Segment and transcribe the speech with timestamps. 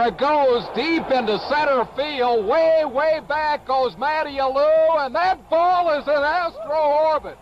[0.00, 2.46] There it goes, deep into center field.
[2.46, 7.36] Way, way back goes Matty Alou, and that ball is in astro orbit.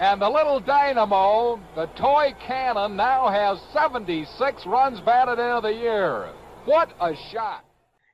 [0.00, 6.30] And the little dynamo, the toy cannon, now has 76 runs batted into the year.
[6.64, 7.66] What a shot!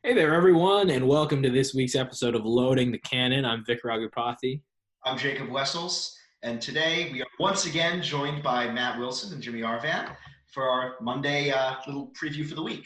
[0.03, 3.45] Hey there, everyone, and welcome to this week's episode of Loading the Cannon.
[3.45, 4.61] I'm Vic Raghupathi.
[5.05, 9.61] I'm Jacob Wessels, and today we are once again joined by Matt Wilson and Jimmy
[9.61, 10.17] Arvan
[10.53, 12.84] for our Monday uh, little preview for the week.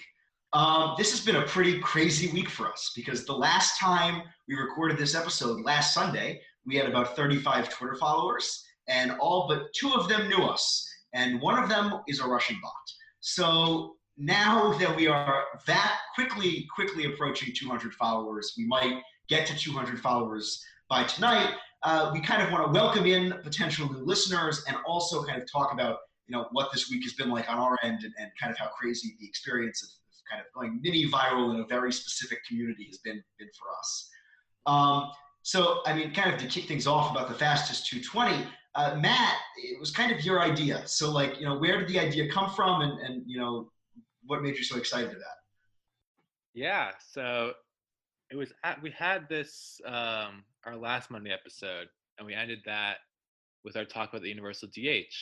[0.54, 4.54] Um, this has been a pretty crazy week for us because the last time we
[4.54, 9.92] recorded this episode, last Sunday, we had about 35 Twitter followers, and all but two
[9.94, 12.72] of them knew us, and one of them is a Russian bot.
[13.20, 19.56] So now that we are that quickly, quickly approaching 200 followers, we might get to
[19.56, 21.54] 200 followers by tonight.
[21.82, 25.50] Uh, we kind of want to welcome in potential new listeners and also kind of
[25.50, 28.30] talk about you know what this week has been like on our end and, and
[28.40, 29.88] kind of how crazy the experience of
[30.30, 34.10] kind of going mini viral in a very specific community has been been for us.
[34.66, 35.10] Um,
[35.42, 39.36] so, I mean, kind of to kick things off about the fastest 220, uh, Matt,
[39.56, 40.86] it was kind of your idea.
[40.86, 43.70] So, like, you know, where did the idea come from, and and you know,
[44.24, 45.42] what made you so excited about it?
[46.54, 47.52] Yeah, so
[48.30, 52.98] it was at, we had this um, our last Monday episode, and we ended that
[53.64, 55.14] with our talk about the universal DH,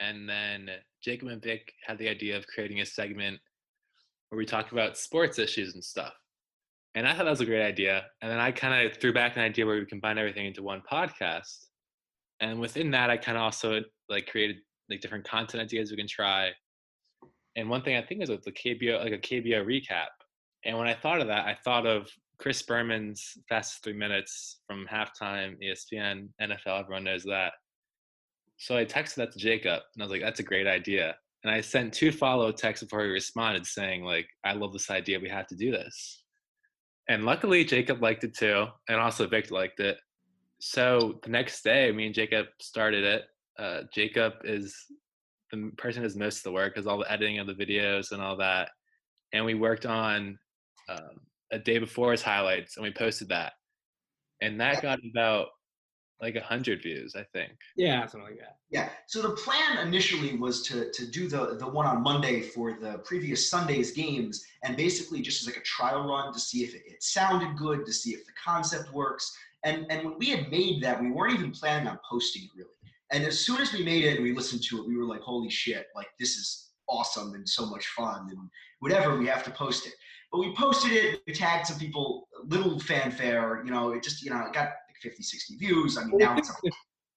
[0.00, 0.70] and then
[1.02, 3.38] Jacob and Vic had the idea of creating a segment
[4.28, 6.12] where we talk about sports issues and stuff.
[6.94, 8.04] And I thought that was a great idea.
[8.22, 10.82] And then I kind of threw back an idea where we combine everything into one
[10.90, 11.66] podcast.
[12.40, 14.56] And within that, I kind of also like created
[14.88, 16.50] like different content ideas we can try.
[17.56, 20.08] And one thing I think is with the KBO, like a KBO recap.
[20.64, 22.08] And when I thought of that, I thought of
[22.38, 26.80] Chris Berman's fastest three minutes from halftime, ESPN, NFL.
[26.80, 27.52] Everyone knows that.
[28.58, 31.54] So I texted that to Jacob, and I was like, "That's a great idea." And
[31.54, 35.20] I sent two follow texts before he responded saying, like, I love this idea.
[35.20, 36.24] We have to do this.
[37.08, 38.66] And luckily Jacob liked it too.
[38.88, 39.96] And also Vic liked it.
[40.58, 43.22] So the next day, me and Jacob started it.
[43.60, 44.74] Uh, Jacob is
[45.52, 48.10] the person who does most of the work, is all the editing of the videos
[48.10, 48.70] and all that.
[49.32, 50.36] And we worked on
[50.88, 51.20] um,
[51.52, 53.52] a day before his highlights and we posted that.
[54.42, 55.46] And that got about
[56.20, 57.52] like a hundred views, I think.
[57.76, 58.56] Yeah, something like that.
[58.70, 58.88] Yeah.
[59.06, 62.98] So the plan initially was to to do the the one on Monday for the
[62.98, 66.82] previous Sunday's games, and basically just as like a trial run to see if it,
[66.86, 69.36] it sounded good, to see if the concept works.
[69.64, 72.70] And and when we had made that, we weren't even planning on posting it really.
[73.12, 75.20] And as soon as we made it and we listened to it, we were like,
[75.20, 75.86] "Holy shit!
[75.94, 78.38] Like this is awesome and so much fun and
[78.80, 79.16] whatever.
[79.18, 79.92] We have to post it."
[80.32, 83.62] But we posted it, we tagged some people, little fanfare.
[83.64, 84.70] You know, it just you know it got
[85.02, 85.98] 50, 60 views.
[85.98, 86.52] I mean, well, now it's.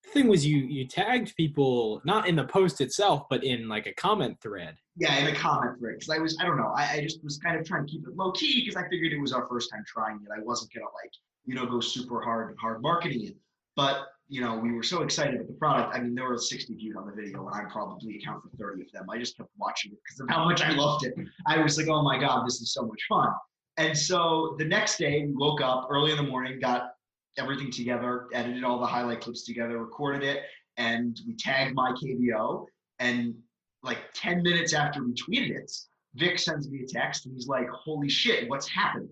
[0.03, 3.85] The thing was, you you tagged people not in the post itself, but in like
[3.85, 4.75] a comment thread.
[4.95, 5.95] Yeah, in a comment thread.
[6.00, 8.07] Because I was, I don't know, I, I just was kind of trying to keep
[8.07, 10.29] it low key because I figured it was our first time trying it.
[10.35, 11.12] I wasn't gonna like,
[11.45, 13.35] you know, go super hard hard marketing it.
[13.75, 15.96] But you know, we were so excited with the product.
[15.96, 18.84] I mean, there were 60 views on the video, and I probably account for 30
[18.84, 19.09] of them.
[19.09, 21.16] I just kept watching it because of how much I loved it.
[21.47, 23.29] I was like, oh my god, this is so much fun.
[23.78, 26.91] And so the next day, we woke up early in the morning, got
[27.38, 30.44] everything together, edited all the highlight clips together, recorded it,
[30.78, 32.66] and we tagged my KBO.
[33.00, 33.35] And
[33.84, 35.72] like 10 minutes after we tweeted it,
[36.16, 39.09] Vic sends me a text and he's like, holy shit, what's happening?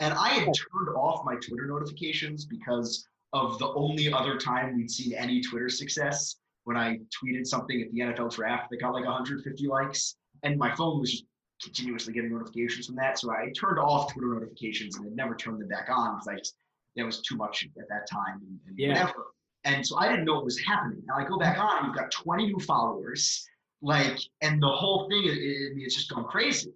[0.00, 4.90] And I had turned off my Twitter notifications because of the only other time we'd
[4.90, 9.04] seen any Twitter success when I tweeted something at the NFL draft that got like
[9.04, 10.16] 150 likes.
[10.42, 11.24] And my phone was just
[11.62, 13.18] continuously getting notifications from that.
[13.18, 16.36] So I turned off Twitter notifications and had never turned them back on because I
[16.36, 16.54] just
[16.96, 18.88] it was too much at that time and, and yeah.
[18.88, 19.26] whatever.
[19.64, 21.02] And so I didn't know what was happening.
[21.06, 23.46] And I go back on, you've got 20 new followers,
[23.82, 26.72] like, and the whole thing is it's just gone crazy.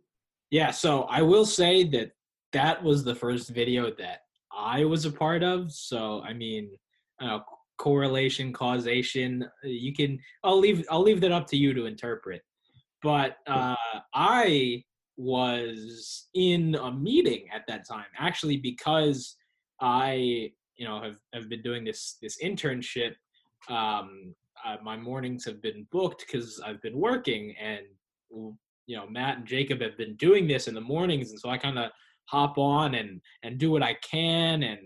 [0.50, 0.70] Yeah.
[0.70, 2.12] So I will say that
[2.52, 4.20] that was the first video that
[4.56, 5.72] I was a part of.
[5.72, 6.70] So I mean,
[7.20, 7.40] uh,
[7.78, 9.44] correlation, causation.
[9.62, 10.18] You can.
[10.42, 10.86] I'll leave.
[10.90, 12.42] I'll leave that up to you to interpret.
[13.02, 13.74] But uh,
[14.14, 14.82] I
[15.16, 19.36] was in a meeting at that time, actually, because
[19.84, 23.12] I, you know, have, have been doing this this internship.
[23.68, 24.34] Um,
[24.64, 27.82] uh, my mornings have been booked because I've been working, and
[28.86, 31.58] you know, Matt and Jacob have been doing this in the mornings, and so I
[31.58, 31.90] kind of
[32.26, 34.80] hop on and and do what I can, and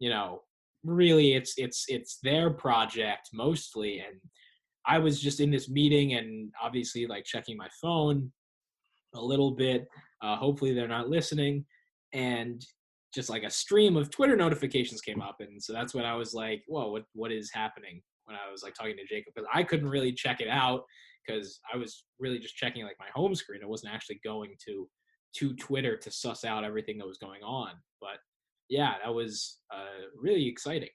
[0.00, 0.42] you know,
[0.82, 4.16] really, it's it's it's their project mostly, and
[4.84, 8.32] I was just in this meeting and obviously like checking my phone
[9.14, 9.86] a little bit.
[10.22, 11.64] Uh, hopefully, they're not listening,
[12.12, 12.66] and
[13.14, 16.34] just like a stream of Twitter notifications came up, and so that's when I was
[16.34, 19.62] like, "Whoa, what what is happening?" When I was like talking to Jacob, because I
[19.62, 20.84] couldn't really check it out
[21.26, 23.60] because I was really just checking like my home screen.
[23.62, 24.88] I wasn't actually going to
[25.36, 27.72] to Twitter to suss out everything that was going on.
[28.00, 28.18] But
[28.68, 30.90] yeah, that was uh, really exciting.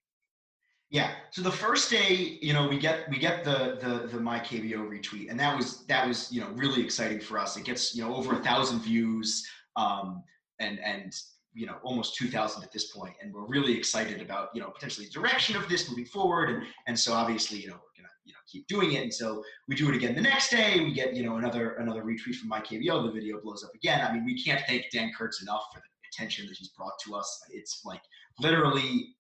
[0.90, 1.12] Yeah.
[1.32, 4.90] So the first day, you know, we get we get the the the my KBO
[4.90, 7.58] retweet, and that was that was you know really exciting for us.
[7.58, 10.24] It gets you know over a thousand views, um,
[10.60, 11.14] and and
[11.54, 15.08] you know almost 2000 at this point and we're really excited about you know potentially
[15.08, 18.40] direction of this moving forward and and so obviously you know we're gonna you know
[18.48, 21.24] keep doing it and so we do it again the next day we get you
[21.24, 24.06] know another another retweet from my kbo the video blows up again.
[24.06, 27.16] I mean we can't thank dan kurtz enough for the attention that he's brought to
[27.16, 27.42] us.
[27.52, 28.02] It's like
[28.40, 29.16] literally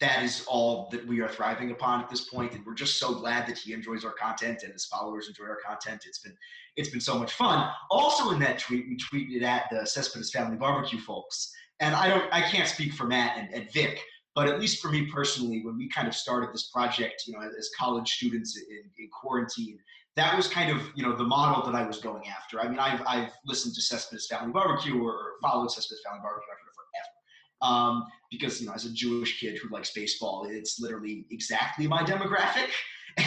[0.00, 3.14] that is all that we are thriving upon at this point and we're just so
[3.14, 6.04] glad that he enjoys our content and his followers enjoy our content.
[6.06, 6.36] It's been
[6.76, 7.70] it's been so much fun.
[7.90, 12.24] Also in that tweet we tweeted at the cespedes family barbecue folks and I don't,
[12.32, 14.00] I can't speak for Matt and, and Vic,
[14.34, 17.40] but at least for me personally, when we kind of started this project, you know,
[17.40, 19.78] as college students in, in quarantine,
[20.16, 22.60] that was kind of, you know, the model that I was going after.
[22.60, 27.72] I mean, I've, I've listened to Cespedes Family Barbecue or, followed Cespedes Family Barbecue forever.
[27.72, 32.02] Um, because, you know, as a Jewish kid who likes baseball, it's literally exactly my
[32.02, 32.68] demographic.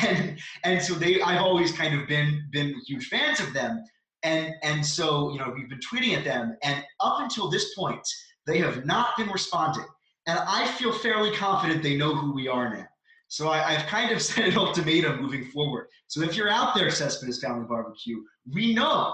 [0.08, 3.84] And, and so they, I've always kind of been, been huge fans of them.
[4.24, 6.56] And, and so, you know, we've been tweeting at them.
[6.64, 8.08] And up until this point,
[8.46, 9.86] they have not been responding.
[10.28, 12.86] And I feel fairly confident they know who we are now.
[13.28, 15.88] So I, have kind of set an ultimatum moving forward.
[16.08, 18.18] So if you're out there, Cespedes Family Barbecue,
[18.54, 19.14] we know,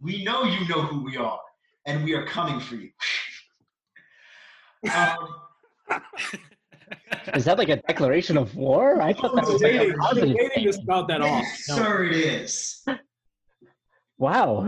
[0.00, 1.40] we know you know who we are,
[1.86, 2.90] and we are coming for you.
[4.94, 5.28] um,
[7.34, 9.02] is that like a declaration of war?
[9.02, 11.44] I thought that was like a positive waiting to spout that off.
[11.68, 11.76] No.
[11.76, 12.84] Sir, it is.
[14.16, 14.60] Wow.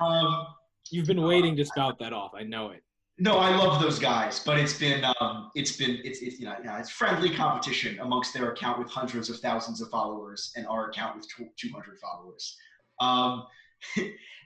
[0.00, 0.46] Um,
[0.90, 2.32] You've been waiting to spout that off.
[2.36, 2.83] I know it.
[3.18, 6.56] No, I love those guys, but it's been um, it's been it's, it's you know,
[6.78, 11.16] it's friendly competition amongst their account with hundreds of thousands of followers and our account
[11.16, 12.56] with 200 followers.
[13.00, 13.44] Um,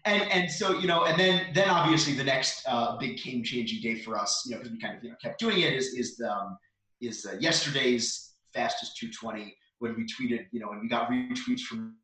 [0.04, 3.80] and and so you know, and then then obviously the next uh, big game changing
[3.80, 5.94] day for us, you know, because we kind of you know, kept doing it is
[5.94, 6.58] is the, um,
[7.00, 11.94] is uh, yesterday's fastest 220 when we tweeted, you know, and we got retweets from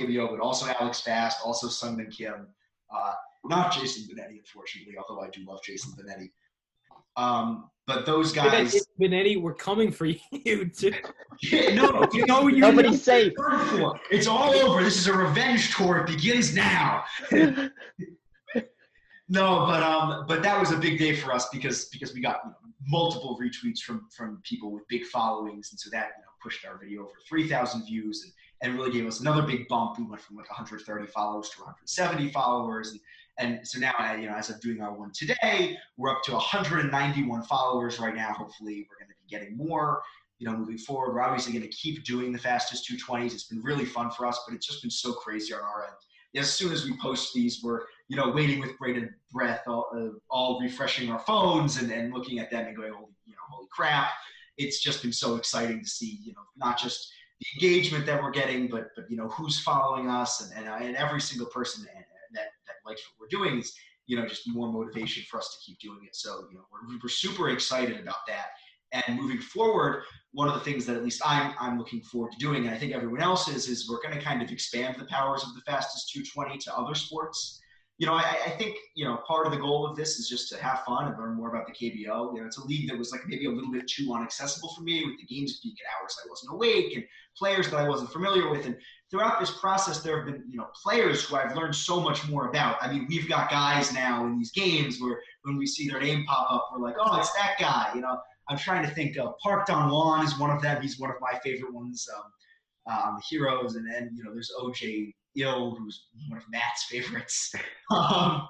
[0.00, 2.46] KBO, but also Alex Fast, also Sungmin Kim.
[2.94, 3.12] Uh,
[3.48, 6.30] not Jason Benetti, unfortunately, although I do love Jason Benetti.
[7.16, 10.92] Um, but those guys, Benetti, we're coming for you too.
[11.40, 13.32] Yeah, no, you know you nobody's safe.
[14.10, 14.82] It's all over.
[14.82, 15.98] This is a revenge tour.
[15.98, 17.04] It begins now.
[17.30, 17.70] no,
[19.28, 22.50] but um, but that was a big day for us because because we got you
[22.50, 22.56] know,
[22.88, 26.78] multiple retweets from from people with big followings, and so that you know pushed our
[26.78, 28.32] video over 3,000 views and
[28.62, 29.98] and really gave us another big bump.
[29.98, 33.00] We went from like 130 followers to 170 followers, and
[33.38, 37.42] and so now, you know, as of doing our one today, we're up to 191
[37.42, 38.32] followers right now.
[38.32, 40.02] Hopefully, we're going to be getting more.
[40.38, 43.32] You know, moving forward, we're obviously going to keep doing the fastest 220s.
[43.32, 45.94] It's been really fun for us, but it's just been so crazy on our end.
[46.42, 50.18] As soon as we post these, we're you know waiting with bated breath, all, uh,
[50.30, 53.68] all refreshing our phones and, and looking at them and going, holy, you know, holy
[53.70, 54.10] crap!
[54.58, 58.30] It's just been so exciting to see, you know, not just the engagement that we're
[58.30, 62.04] getting, but but you know who's following us and and, and every single person and
[62.86, 63.74] likes what we're doing is
[64.06, 66.14] you know just more motivation for us to keep doing it.
[66.14, 68.46] So you know we're, we're super excited about that.
[68.92, 72.38] And moving forward, one of the things that at least I'm I'm looking forward to
[72.38, 75.06] doing, and I think everyone else is, is we're going to kind of expand the
[75.06, 77.60] powers of the fastest 220 to other sports
[77.98, 80.50] you know, I, I, think, you know, part of the goal of this is just
[80.50, 82.34] to have fun and learn more about the KBO.
[82.34, 84.82] You know, it's a league that was like maybe a little bit too inaccessible for
[84.82, 87.04] me with the games being at hours I wasn't awake and
[87.38, 88.66] players that I wasn't familiar with.
[88.66, 88.76] And
[89.10, 92.48] throughout this process, there have been, you know, players who I've learned so much more
[92.48, 92.76] about.
[92.80, 96.24] I mean, we've got guys now in these games where when we see their name
[96.26, 97.90] pop up, we're like, oh, it's that guy.
[97.94, 100.82] You know, I'm trying to think of Park Dong-won is one of them.
[100.82, 102.06] He's one of my favorite ones.
[102.14, 102.32] Um,
[102.86, 107.52] um, heroes, and then you know there's OJ Ill, who's one of Matt's favorites.
[107.90, 108.48] um,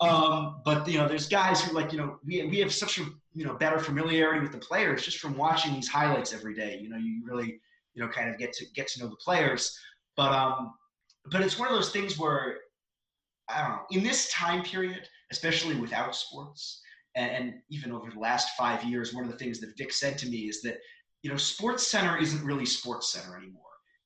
[0.00, 3.02] um, but you know, there's guys who like you know we we have such a
[3.34, 6.78] you know better familiarity with the players just from watching these highlights every day.
[6.80, 7.60] You know, you really
[7.94, 9.76] you know kind of get to get to know the players.
[10.16, 10.74] But um,
[11.30, 12.58] but it's one of those things where
[13.48, 16.80] I don't know in this time period, especially without sports,
[17.16, 20.18] and, and even over the last five years, one of the things that Vic said
[20.18, 20.78] to me is that
[21.22, 23.62] you know Sports Center isn't really Sports Center anymore.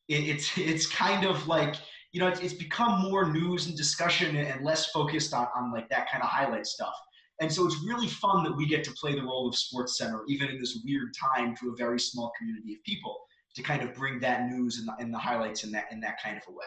[0.09, 1.77] It, it's it's kind of like
[2.15, 5.89] you know, it's, it's become more news and discussion and less focused on, on like
[5.89, 6.95] that kind of highlight stuff.
[7.41, 10.21] And so it's really fun that we get to play the role of Sports Center,
[10.29, 13.17] even in this weird time, to a very small community of people,
[13.55, 16.23] to kind of bring that news and the, and the highlights in that in that
[16.23, 16.65] kind of a way.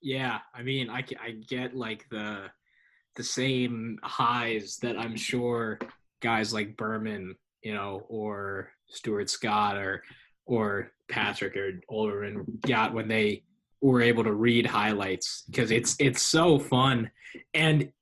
[0.00, 2.50] Yeah, I mean, I, I get like the
[3.16, 5.78] the same highs that I'm sure
[6.20, 10.02] guys like Berman, you know, or Stuart Scott or
[10.46, 13.44] or Patrick or Olbermann got when they
[13.80, 17.10] were able to read highlights because it's it's so fun
[17.54, 17.92] and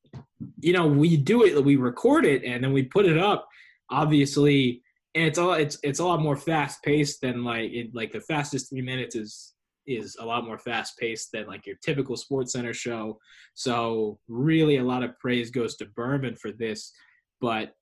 [0.61, 3.49] you know, we do it, we record it, and then we put it up.
[3.90, 4.83] Obviously,
[5.14, 8.21] and it's all it's it's a lot more fast paced than like it, like the
[8.21, 9.55] fastest three minutes is
[9.87, 13.19] is a lot more fast paced than like your typical sports center show
[13.55, 16.93] so really a lot of praise goes to berman for this
[17.40, 17.73] but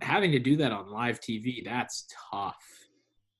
[0.00, 2.56] having to do that on live tv that's tough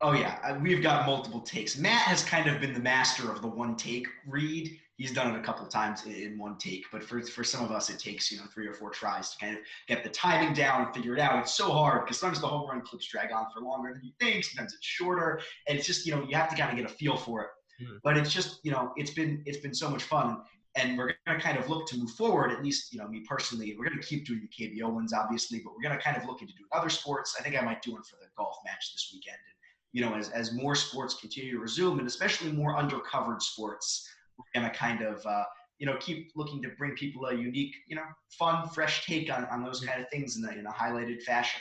[0.05, 1.79] Oh yeah, we've got multiple takes.
[1.79, 4.77] Matt has kind of been the master of the one take read.
[5.03, 7.73] He's done it a couple of times in one take, but for for some of
[7.73, 10.55] us, it takes you know three or four tries to kind of get the timing
[10.55, 11.41] down and figure it out.
[11.41, 14.13] It's so hard because sometimes the home run clips drag on for longer than you
[14.21, 14.45] think.
[14.45, 16.95] Sometimes it's shorter, and it's just you know you have to kind of get a
[16.95, 17.49] feel for it.
[17.83, 17.99] Mm.
[18.05, 20.39] But it's just you know it's been it's been so much fun,
[20.77, 22.53] and we're going to kind of look to move forward.
[22.53, 25.63] At least you know me personally, we're going to keep doing the KBO ones obviously,
[25.65, 27.35] but we're going to kind of look into doing other sports.
[27.37, 29.37] I think I might do one for the golf match this weekend.
[29.37, 29.57] And,
[29.95, 34.61] you know, as, as more sports continue to resume, and especially more undercovered sports, we're
[34.61, 35.45] going to kind of, uh,
[35.79, 38.05] you know, keep looking to bring people a unique, you know,
[38.39, 41.61] fun, fresh take on, on those kind of things in a, in a highlighted fashion.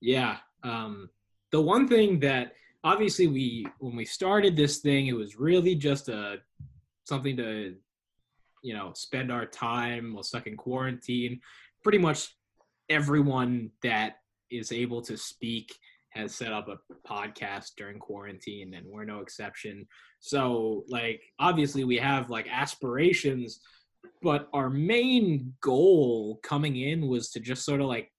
[0.00, 0.38] Yeah.
[0.62, 1.10] Um,
[1.52, 6.08] the one thing that obviously we, when we started this thing, it was really just
[6.08, 6.38] a,
[7.04, 7.76] something to,
[8.62, 11.40] you know, spend our time while stuck in quarantine.
[11.84, 12.36] Pretty much
[12.88, 14.16] everyone that
[14.50, 15.72] is able to speak
[16.16, 19.86] has set up a podcast during quarantine and we're no exception.
[20.20, 23.60] So like obviously we have like aspirations
[24.22, 28.10] but our main goal coming in was to just sort of like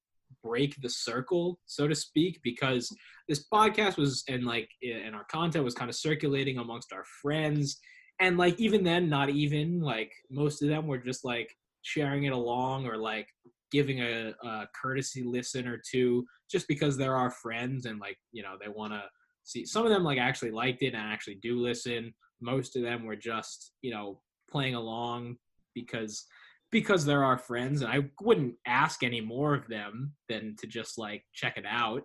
[0.44, 2.94] break the circle so to speak because
[3.28, 7.80] this podcast was and like and our content was kind of circulating amongst our friends.
[8.20, 12.34] And like even then not even like most of them were just like sharing it
[12.34, 13.28] along or like
[13.72, 18.44] giving a, a courtesy listen or two just because they're our friends and like you
[18.44, 19.04] know they want to
[19.44, 22.14] see some of them like actually liked it and actually do listen.
[22.42, 25.38] Most of them were just you know playing along
[25.74, 26.26] because
[26.72, 30.98] because they're our friends and i wouldn't ask any more of them than to just
[30.98, 32.02] like check it out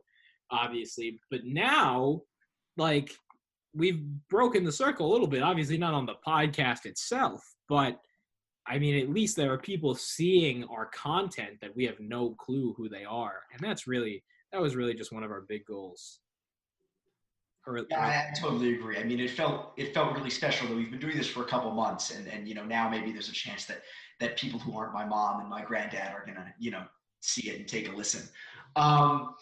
[0.53, 1.19] obviously.
[1.31, 2.21] But now
[2.77, 3.11] like
[3.75, 7.99] we've broken the circle a little bit obviously not on the podcast itself but
[8.67, 12.75] I mean, at least there are people seeing our content that we have no clue
[12.77, 16.21] who they are, and that's really that was really just one of our big goals.
[17.67, 18.99] Or, yeah, I totally agree.
[18.99, 21.47] I mean, it felt it felt really special that we've been doing this for a
[21.47, 23.83] couple months, and and you know now maybe there's a chance that
[24.21, 26.85] that people who aren't my mom and my granddad are gonna you know
[27.21, 28.29] see it and take a listen.
[28.75, 29.35] Um,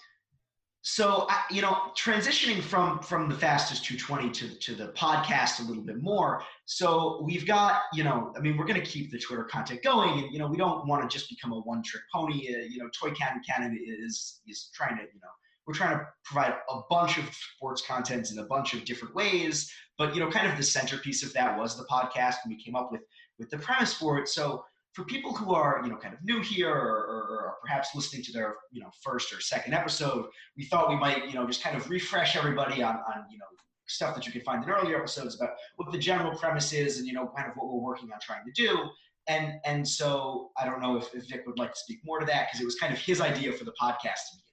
[0.83, 5.83] so you know transitioning from from the fastest 220 to, to the podcast a little
[5.83, 6.43] bit more.
[6.65, 10.25] So we've got you know i mean we're going to keep the twitter content going.
[10.25, 12.55] And you know we don't want to just become a one trick pony.
[12.55, 15.29] Uh, you know toy cannon canon is is trying to you know
[15.67, 17.25] we're trying to provide a bunch of
[17.57, 19.71] sports content in a bunch of different ways.
[19.99, 22.75] But you know kind of the centerpiece of that was the podcast and we came
[22.75, 23.03] up with
[23.39, 24.29] with the premise for it.
[24.29, 27.91] So for people who are you know kind of new here or, or, or, perhaps
[27.95, 31.47] listening to their you know first or second episode we thought we might you know
[31.47, 33.45] just kind of refresh everybody on, on you know
[33.87, 37.07] stuff that you could find in earlier episodes about what the general premise is and
[37.07, 38.89] you know kind of what we're working on trying to do.
[39.29, 42.27] And and so i don't know if, if vic would like to speak more to
[42.27, 44.47] that because it was kind of his idea for the podcast to begin.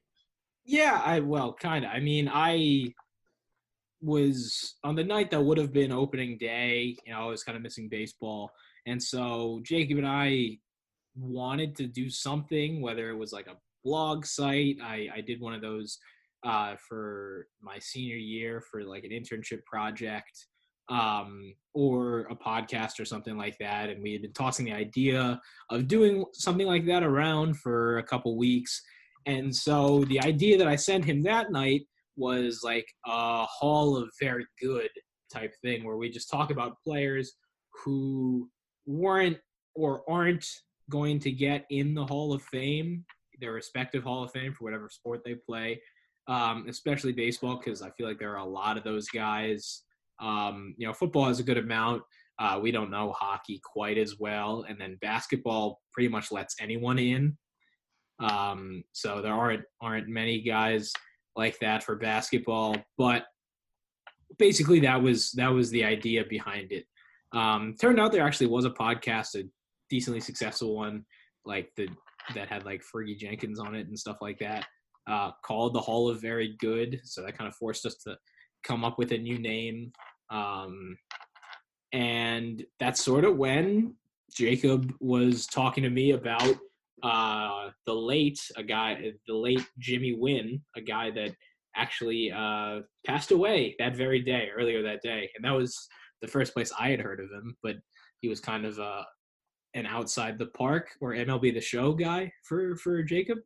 [0.65, 2.93] With yeah i well kind of i mean i
[4.01, 7.55] was on the night that would have been opening day you know i was kind
[7.55, 8.51] of missing baseball
[8.87, 10.57] and so Jacob and I
[11.15, 14.77] wanted to do something, whether it was like a blog site.
[14.81, 15.99] I, I did one of those
[16.45, 20.47] uh, for my senior year for like an internship project
[20.89, 23.89] um, or a podcast or something like that.
[23.89, 25.39] And we had been tossing the idea
[25.69, 28.81] of doing something like that around for a couple weeks.
[29.25, 31.81] And so the idea that I sent him that night
[32.15, 34.89] was like a hall of very good
[35.31, 37.33] type thing where we just talk about players
[37.83, 38.49] who
[38.87, 39.37] weren't
[39.75, 40.47] or aren't
[40.89, 43.05] going to get in the Hall of Fame,
[43.39, 45.79] their respective Hall of Fame for whatever sport they play,
[46.27, 49.83] um, especially baseball, because I feel like there are a lot of those guys.
[50.19, 52.01] Um, you know, football has a good amount.
[52.39, 56.97] Uh, we don't know hockey quite as well, and then basketball pretty much lets anyone
[56.97, 57.37] in.
[58.19, 60.91] Um, so there aren't aren't many guys
[61.35, 63.25] like that for basketball, but
[64.39, 66.85] basically that was that was the idea behind it.
[67.33, 69.47] Um, turned out there actually was a podcast, a
[69.89, 71.05] decently successful one,
[71.45, 71.87] like the
[72.35, 74.65] that had like Fergie Jenkins on it and stuff like that,
[75.09, 76.99] uh, called the Hall of Very Good.
[77.03, 78.17] So that kind of forced us to
[78.63, 79.91] come up with a new name.
[80.29, 80.97] Um,
[81.93, 83.95] and that's sort of when
[84.35, 86.55] Jacob was talking to me about
[87.03, 91.33] uh, the late a guy, the late Jimmy Wynn, a guy that
[91.75, 95.87] actually uh, passed away that very day, earlier that day, and that was
[96.21, 97.75] the first place I had heard of him, but
[98.21, 99.05] he was kind of a
[99.73, 103.39] an outside the park or MLB the Show guy for for Jacob?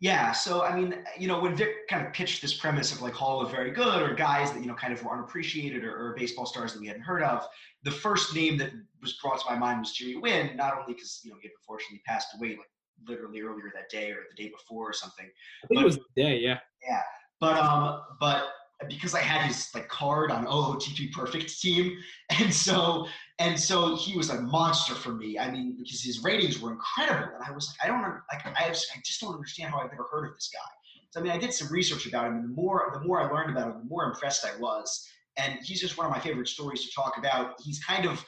[0.00, 3.14] Yeah, so I mean, you know, when Vic kind of pitched this premise of like
[3.14, 6.14] Hall of Very Good or guys that you know kind of were unappreciated or, or
[6.16, 7.46] baseball stars that we hadn't heard of,
[7.84, 10.56] the first name that was brought to my mind was Jimmy Wynn.
[10.56, 12.68] Not only because you know he had unfortunately passed away like
[13.06, 15.26] literally earlier that day or the day before or something.
[15.26, 16.58] I think But- it was the day, yeah.
[16.86, 17.02] Yeah,
[17.40, 18.48] but um, but
[18.88, 21.96] because I had his like card on oh, OOTP Perfect team,
[22.30, 23.06] and so
[23.38, 25.38] and so he was a monster for me.
[25.38, 28.68] I mean, because his ratings were incredible, and I was like, I don't like, I
[28.68, 30.70] just, I just don't understand how I've never heard of this guy.
[31.10, 33.32] So I mean, I did some research about him, and the more the more I
[33.32, 35.08] learned about him, the more impressed I was.
[35.36, 37.54] And he's just one of my favorite stories to talk about.
[37.60, 38.24] He's kind of,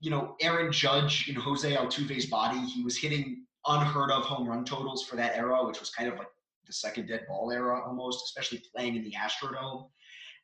[0.00, 2.58] you know, Aaron Judge in Jose Altuve's body.
[2.58, 6.18] He was hitting unheard of home run totals for that era, which was kind of
[6.18, 6.28] like
[6.72, 9.88] the second dead ball era almost, especially playing in the Astrodome.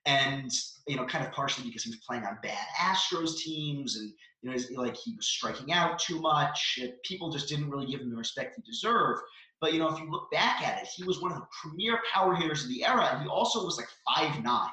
[0.07, 0.51] And
[0.87, 4.51] you know, kind of partially because he was playing on bad Astros teams, and you
[4.51, 6.79] know, like he was striking out too much.
[7.05, 9.21] People just didn't really give him the respect he deserved.
[9.61, 11.99] But you know, if you look back at it, he was one of the premier
[12.13, 14.71] power hitters of the era, and he also was like five nine,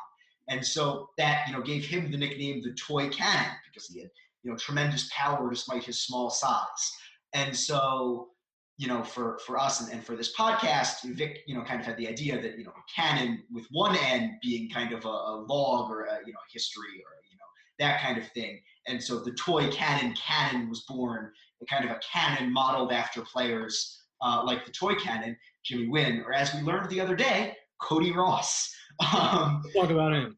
[0.47, 4.09] and so that you know gave him the nickname the Toy Cannon because he had
[4.43, 6.91] you know tremendous power despite his small size.
[7.33, 8.29] And so
[8.77, 11.85] you know, for for us and, and for this podcast, Vic, you know, kind of
[11.85, 15.09] had the idea that you know, a cannon with one end being kind of a,
[15.09, 17.45] a log or a you know, history or you know,
[17.79, 18.59] that kind of thing.
[18.87, 23.21] And so the toy cannon canon was born, a kind of a cannon modeled after
[23.21, 27.55] players uh, like the toy cannon, Jimmy Wynn, or as we learned the other day,
[27.81, 28.73] Cody Ross.
[29.13, 30.37] Um, Let's talk about him.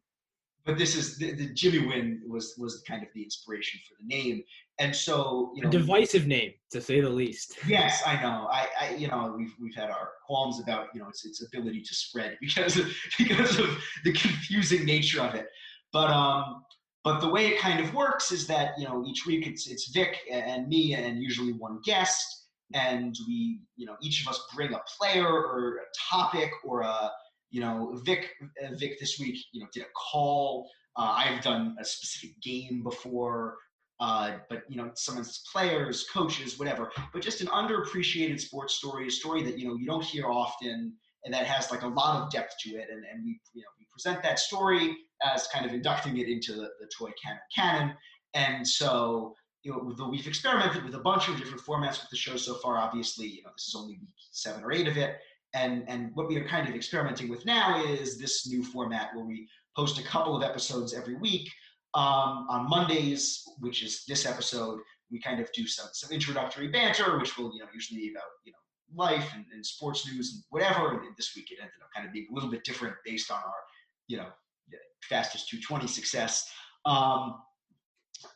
[0.68, 4.06] But this is the, the Jimmy Wynn was was kind of the inspiration for the
[4.06, 4.42] name.
[4.78, 7.56] And so you know, A divisive name, to say the least.
[7.66, 8.46] Yes, I know.
[8.52, 11.80] I, I, you know, we've we've had our qualms about you know its its ability
[11.80, 15.46] to spread because of because of the confusing nature of it.
[15.90, 16.62] But um,
[17.02, 19.88] but the way it kind of works is that you know each week it's it's
[19.88, 24.74] Vic and me and usually one guest, and we you know each of us bring
[24.74, 27.10] a player or a topic or a
[27.50, 28.30] you know Vic
[28.64, 30.70] uh, Vic this week you know did a call.
[30.96, 33.56] Uh, I've done a specific game before
[34.00, 36.90] uh, but you know some of its players, coaches, whatever.
[37.12, 40.92] But just an underappreciated sports story, a story that you know you don't hear often,
[41.24, 42.88] and that has like a lot of depth to it.
[42.90, 46.52] And, and we you know we present that story as kind of inducting it into
[46.52, 47.96] the, the toy cannon canon.
[48.34, 49.34] And so
[49.64, 52.78] you know we've experimented with a bunch of different formats with the show so far.
[52.78, 55.16] Obviously, you know this is only week seven or eight of it.
[55.54, 59.24] And and what we are kind of experimenting with now is this new format where
[59.24, 61.50] we post a couple of episodes every week
[61.94, 64.80] um, on Mondays, which is this episode,
[65.10, 68.30] we kind of do some some introductory banter, which will you know usually be about
[68.44, 68.58] you know
[68.94, 71.00] life and, and sports news and whatever.
[71.00, 73.38] And this week it ended up kind of being a little bit different based on
[73.38, 73.60] our
[74.06, 74.26] you know
[75.02, 76.50] fastest 220 success.
[76.84, 77.40] Um,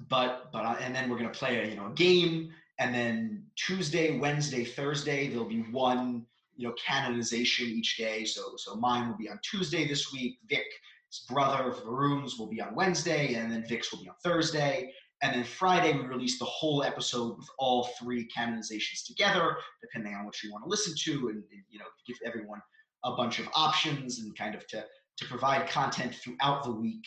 [0.08, 3.44] but but uh, and then we're gonna play a you know a game, and then
[3.56, 8.24] Tuesday, Wednesday, Thursday there'll be one you know canonization each day.
[8.24, 10.38] So so mine will be on Tuesday this week.
[10.48, 10.64] Vic
[11.12, 14.90] his brother Varun's will be on Wednesday, and then Vic's will be on Thursday.
[15.22, 20.24] And then Friday, we release the whole episode with all three canonizations together, depending on
[20.24, 22.60] what you want to listen to, and, and, you know, give everyone
[23.04, 24.84] a bunch of options and kind of to
[25.18, 27.04] to provide content throughout the week.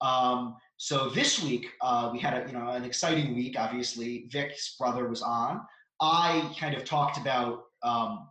[0.00, 3.56] Um, so this week uh, we had a you know an exciting week.
[3.58, 5.60] Obviously, Vic's brother was on.
[6.00, 8.28] I kind of talked about um,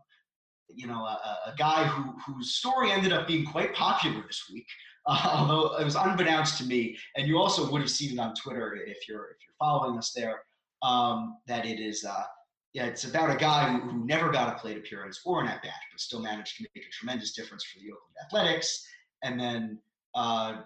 [0.73, 4.67] you know a, a guy who whose story ended up being quite popular this week
[5.07, 8.35] uh, although it was unbeknownst to me, and you also would have seen it on
[8.35, 10.43] Twitter if you're if you're following us there.
[10.83, 12.23] Um, that it is, uh,
[12.73, 15.63] yeah, it's about a guy who, who never got a plate appearance or an at
[15.63, 18.85] bat, but still managed to make a tremendous difference for the Oakland Athletics.
[19.23, 19.79] And then,
[20.13, 20.61] uh,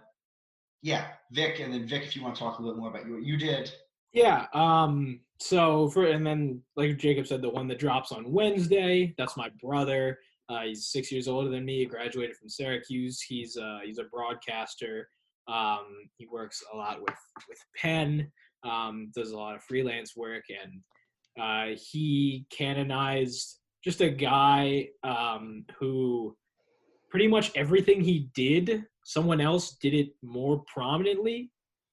[0.82, 3.24] yeah, Vic, and then Vic, if you want to talk a little more about what
[3.24, 3.72] you did.
[4.12, 4.48] Yeah.
[4.54, 5.22] Um.
[5.42, 9.16] So for and then like Jacob said, the one that drops on Wednesday.
[9.18, 10.20] That's my brother.
[10.48, 11.80] Uh, he's six years older than me.
[11.80, 13.22] He Graduated from Syracuse.
[13.22, 15.10] He's uh he's a broadcaster.
[15.48, 17.16] Um, he works a lot with
[17.50, 18.32] with Penn.
[18.64, 20.82] Um, does a lot of freelance work, and
[21.44, 26.38] uh, he canonized just a guy um, who
[27.10, 31.50] pretty much everything he did, someone else did it more prominently.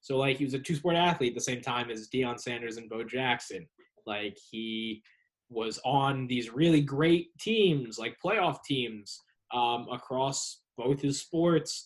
[0.08, 2.78] So like he was a two sport athlete at the same time as Deion Sanders
[2.78, 3.68] and Bo Jackson.
[4.06, 5.02] Like he
[5.50, 9.20] was on these really great teams, like playoff teams,
[9.52, 11.84] um, across both his sports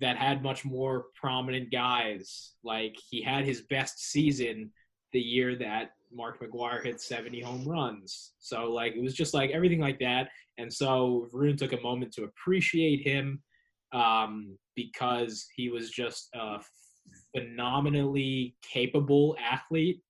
[0.00, 2.52] that had much more prominent guys.
[2.62, 4.70] Like he had his best season
[5.12, 8.30] the year that Mark McGwire hit 70 home runs.
[8.38, 10.28] So like it was just like everything like that.
[10.56, 13.42] And so Varun took a moment to appreciate him
[13.92, 16.60] um, because he was just a
[17.34, 20.02] phenomenally capable athlete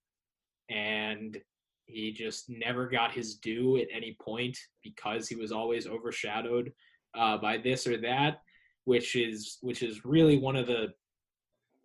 [0.70, 1.38] and
[1.87, 6.72] he just never got his due at any point because he was always overshadowed
[7.18, 8.40] uh, by this or that,
[8.85, 10.88] which is which is really one of the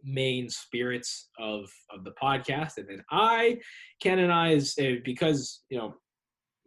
[0.03, 2.77] main spirits of of the podcast.
[2.77, 3.57] And then I
[4.01, 5.95] canonize uh, because you know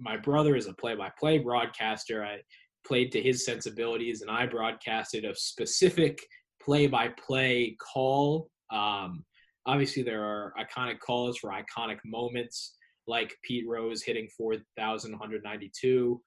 [0.01, 2.25] my brother is a play-by-play broadcaster.
[2.25, 2.39] I
[2.87, 6.21] played to his sensibilities, and I broadcasted a specific
[6.63, 8.51] play-by-play call.
[8.71, 9.25] Um,
[9.67, 12.75] obviously, there are iconic calls for iconic moments,
[13.07, 16.21] like Pete Rose hitting 4,192,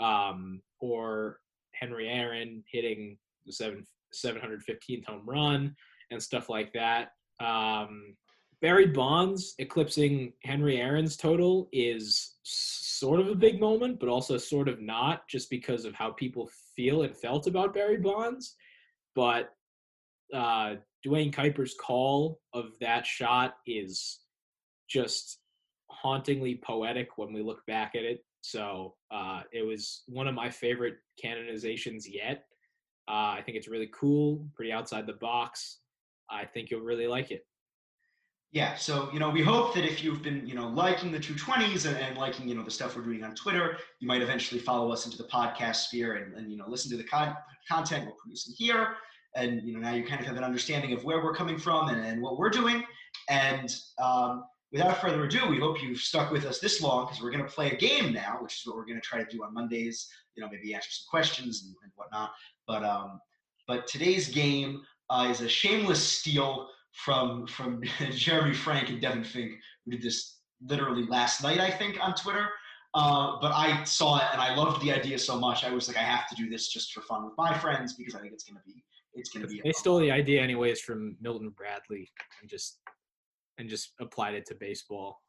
[0.00, 1.38] um, or
[1.74, 3.84] Henry Aaron hitting the seven
[4.14, 5.74] 715th home run
[6.10, 7.10] and stuff like that.
[7.40, 8.16] Um,
[8.60, 14.68] Barry Bonds eclipsing Henry Aaron's total is sort of a big moment, but also sort
[14.68, 18.56] of not, just because of how people feel and felt about Barry Bonds.
[19.14, 19.50] But
[20.34, 24.20] uh, Duane Kuiper's call of that shot is
[24.88, 25.38] just
[25.90, 28.24] hauntingly poetic when we look back at it.
[28.40, 32.44] So uh, it was one of my favorite canonizations yet.
[33.08, 35.78] Uh, I think it's really cool, pretty outside the box.
[36.30, 37.44] I think you'll really like it.
[38.52, 41.86] Yeah, so you know, we hope that if you've been, you know, liking the 220s
[41.86, 44.90] and, and liking, you know, the stuff we're doing on Twitter, you might eventually follow
[44.90, 47.36] us into the podcast sphere and, and you know, listen to the con-
[47.70, 48.96] content we're producing here.
[49.36, 51.88] And you know, now you kind of have an understanding of where we're coming from
[51.88, 52.82] and, and what we're doing.
[53.28, 57.30] And um, without further ado, we hope you've stuck with us this long because we're
[57.30, 59.42] going to play a game now, which is what we're going to try to do
[59.44, 60.08] on Mondays.
[60.34, 62.30] You know, maybe answer some questions and, and whatnot.
[62.66, 63.20] But um,
[63.66, 69.52] but today's game uh, is a shameless steal from from Jeremy Frank and Devan Fink,
[69.84, 72.48] who did this literally last night, I think, on Twitter.
[72.94, 75.62] Uh, but I saw it and I loved the idea so much.
[75.62, 78.14] I was like, I have to do this just for fun with my friends because
[78.14, 78.82] I think it's gonna be
[79.14, 79.60] it's gonna be.
[79.64, 82.78] They stole the idea anyways from Milton Bradley and just
[83.58, 85.20] and just applied it to baseball.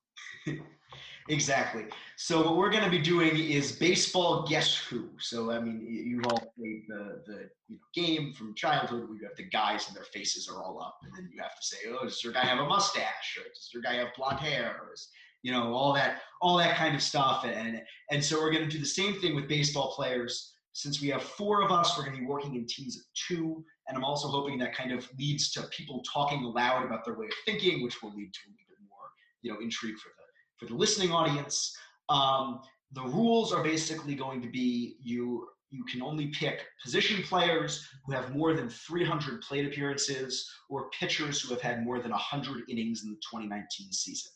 [1.30, 1.86] exactly.
[2.18, 5.10] So what we're going to be doing is baseball guess who.
[5.20, 9.10] So I mean, you've all played the the you know, game from childhood.
[9.10, 11.66] We have the guys and their faces are all up, and then you have to
[11.66, 14.80] say, oh, does your guy have a mustache, or does your guy have blonde hair,
[14.82, 15.10] or is,
[15.42, 17.46] you know all that all that kind of stuff.
[17.46, 20.54] And and so we're going to do the same thing with baseball players.
[20.80, 23.66] Since we have four of us, we're going to be working in teams of two.
[23.90, 27.26] And I'm also hoping that kind of leads to people talking aloud about their way
[27.26, 29.10] of thinking, which will lead to a little bit more,
[29.42, 30.24] you know, intrigue for the
[30.56, 31.76] for the listening audience.
[32.08, 32.62] Um,
[32.94, 38.14] the rules are basically going to be you you can only pick position players who
[38.14, 43.04] have more than 300 plate appearances or pitchers who have had more than 100 innings
[43.04, 44.32] in the 2019 season.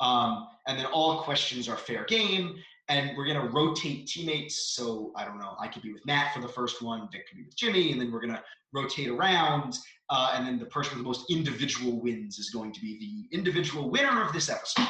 [0.00, 2.56] Um, and then all questions are fair game.
[2.88, 4.74] And we're going to rotate teammates.
[4.74, 7.36] So I don't know, I could be with Matt for the first one, Vic could
[7.36, 9.76] be with Jimmy, and then we're going to rotate around.
[10.08, 13.36] Uh, and then the person with the most individual wins is going to be the
[13.36, 14.86] individual winner of this episode.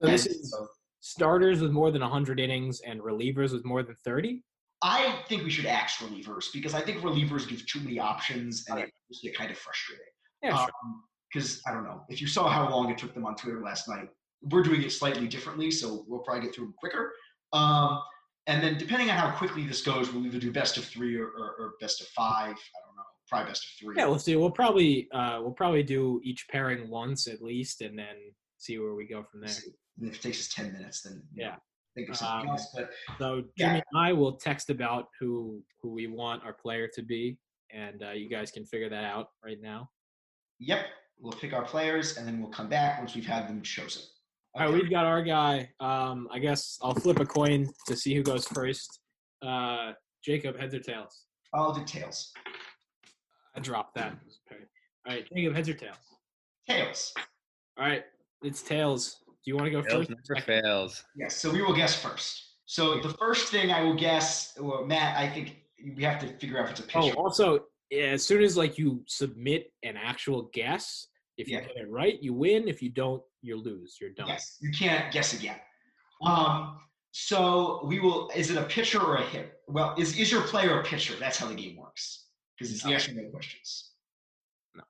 [0.00, 0.54] So this is
[1.00, 4.42] starters with more than 100 innings and relievers with more than 30?
[4.82, 8.78] I think we should axe relievers because I think relievers give too many options and
[8.78, 10.06] it just get kind of frustrating.
[10.42, 10.66] Yeah,
[11.32, 13.62] Because um, I don't know if you saw how long it took them on Twitter
[13.62, 14.08] last night.
[14.42, 17.12] We're doing it slightly differently, so we'll probably get through them quicker.
[17.52, 18.00] Um,
[18.46, 21.26] and then depending on how quickly this goes, we'll either do best of three or,
[21.26, 22.50] or, or best of five.
[22.50, 23.94] I don't know, probably best of three.
[23.96, 24.36] Yeah, we'll see.
[24.36, 28.16] We'll probably uh, we'll probably do each pairing once at least, and then
[28.58, 29.54] see where we go from there.
[29.98, 31.56] And if it takes us 10 minutes, then yeah.
[31.94, 32.68] think of something um, else.
[32.74, 33.82] But so Jimmy yeah.
[33.92, 37.38] and I will text about who who we want our player to be,
[37.72, 39.88] and uh, you guys can figure that out right now.
[40.58, 40.86] Yep,
[41.20, 44.02] we'll pick our players, and then we'll come back once we've had them chosen.
[44.56, 44.64] Okay.
[44.64, 45.70] All right, we've got our guy.
[45.78, 49.00] Um, I guess I'll flip a coin to see who goes first.
[49.42, 49.92] Uh,
[50.24, 51.24] Jacob, heads or tails?
[51.54, 52.32] I'll do tails.
[53.54, 54.16] I dropped that.
[54.50, 55.96] All right, Jacob, heads or tails?
[56.68, 57.12] Tails.
[57.78, 58.04] All right,
[58.42, 59.18] it's tails.
[59.26, 60.30] Do you want to go tails first?
[60.30, 61.04] Never fails.
[61.16, 61.36] Yes.
[61.36, 62.56] So we will guess first.
[62.66, 65.56] So the first thing I will guess, well, Matt, I think
[65.96, 67.14] we have to figure out if it's a pitcher.
[67.16, 67.60] Oh, also,
[67.92, 71.06] as soon as like you submit an actual guess,
[71.38, 71.62] if you yeah.
[71.62, 72.68] get it right, you win.
[72.68, 73.98] If you don't, you lose.
[74.00, 74.28] You're done.
[74.28, 75.56] Yes, you can't guess again.
[76.22, 76.78] Um,
[77.12, 78.30] so we will.
[78.34, 79.52] Is it a pitcher or a hitter?
[79.66, 81.14] Well, is is your player a pitcher?
[81.18, 82.26] That's how the game works.
[82.56, 82.90] Because it's no.
[82.90, 83.92] yes or no questions.
[84.74, 84.82] No.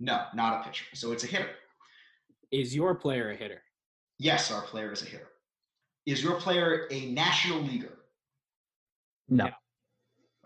[0.00, 0.84] No, not a pitcher.
[0.94, 1.50] So it's a hitter.
[2.50, 3.62] Is your player a hitter?
[4.18, 5.28] Yes, our player is a hitter.
[6.06, 7.98] Is your player a national leaguer?
[9.28, 9.50] No.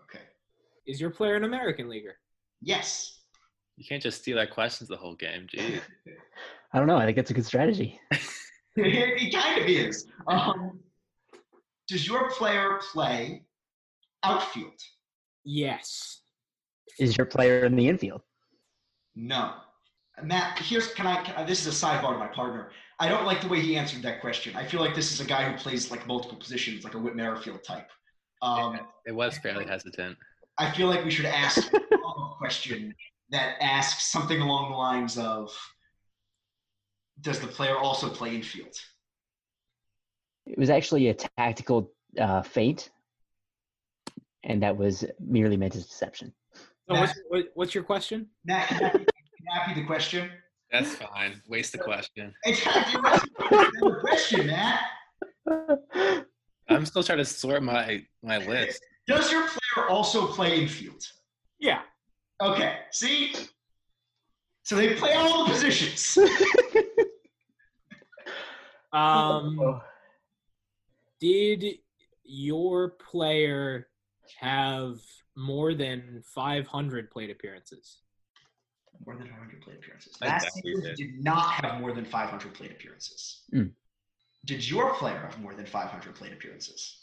[0.01, 0.23] Okay.
[0.85, 2.15] Is your player an American leaguer?
[2.61, 3.22] Yes.
[3.77, 5.79] You can't just steal our questions the whole game, gee.
[6.73, 6.97] I don't know.
[6.97, 7.99] I think it's a good strategy.
[8.75, 10.07] it kind of is.
[10.27, 10.79] Um,
[11.87, 13.43] does your player play
[14.23, 14.73] outfield?
[15.43, 16.21] Yes.
[16.99, 18.21] Is your player in the infield?
[19.15, 19.53] No.
[20.21, 22.71] Matt, here's can I, can I, This is a sidebar to my partner.
[22.99, 24.55] I don't like the way he answered that question.
[24.55, 27.15] I feel like this is a guy who plays like multiple positions, like a Whit
[27.15, 27.89] Merrifield type.
[28.41, 30.17] Um, It was fairly hesitant.
[30.57, 31.79] I feel like we should ask a
[32.37, 32.93] question
[33.33, 35.51] that asks something along the lines of
[37.21, 38.75] Does the player also play infield?
[40.45, 42.91] It was actually a tactical uh, feint,
[44.43, 46.31] and that was merely meant as deception.
[46.87, 47.13] So what's,
[47.55, 48.27] what's your question?
[48.45, 50.29] Matt, can that be, can that the question?
[50.71, 51.41] That's fine.
[51.47, 52.33] Waste the question.
[52.43, 54.81] It's the question, Matt.
[56.69, 58.81] I'm still trying to sort my my list.
[59.07, 61.03] Does your player also play infield?
[61.59, 61.81] Yeah.
[62.41, 63.33] Okay, see?
[64.63, 66.17] So they play all the positions.
[68.93, 69.81] Um,
[71.19, 71.65] did
[72.23, 73.87] your player
[74.39, 74.99] have
[75.35, 77.97] more than 500 plate appearances?
[79.05, 80.15] More than 500 plate appearances.
[80.21, 80.95] I Last doubt he season, did.
[80.95, 83.41] did not have more than 500 plate appearances.
[83.53, 83.71] Mm.
[84.45, 86.99] Did your player have more than 500 plate appearances?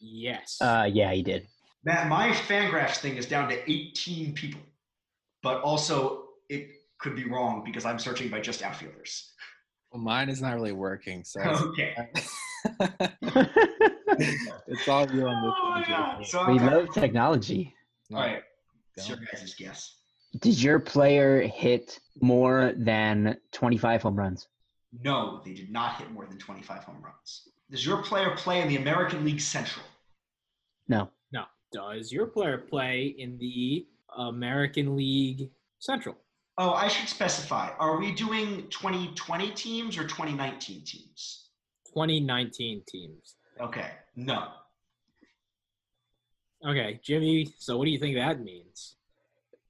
[0.00, 0.58] Yes.
[0.60, 1.46] Uh, yeah, he did.
[1.84, 4.60] Matt, my Fangraphs thing is down to 18 people,
[5.42, 9.32] but also it could be wrong because I'm searching by just outfielders.
[9.90, 11.94] Well, mine is not really working, so Okay.
[14.66, 16.18] it's all you on this Oh one, my God.
[16.18, 16.24] Jason.
[16.30, 17.74] So I'm we kind love technology.
[18.12, 18.36] all right.
[18.36, 18.42] Go.
[18.96, 19.96] It's your guys' guess.
[20.40, 24.48] Did your player hit more than 25 home runs?
[25.04, 27.48] No, they did not hit more than 25 home runs.
[27.70, 29.84] Does your player play in the American League Central?
[30.88, 31.10] No.
[31.72, 36.16] Does your player play in the American League Central?
[36.58, 37.70] Oh, I should specify.
[37.78, 41.48] Are we doing 2020 teams or 2019 teams?
[41.86, 43.36] 2019 teams.
[43.60, 43.90] Okay.
[44.16, 44.48] No.
[46.66, 47.52] Okay, Jimmy.
[47.58, 48.96] So what do you think that means?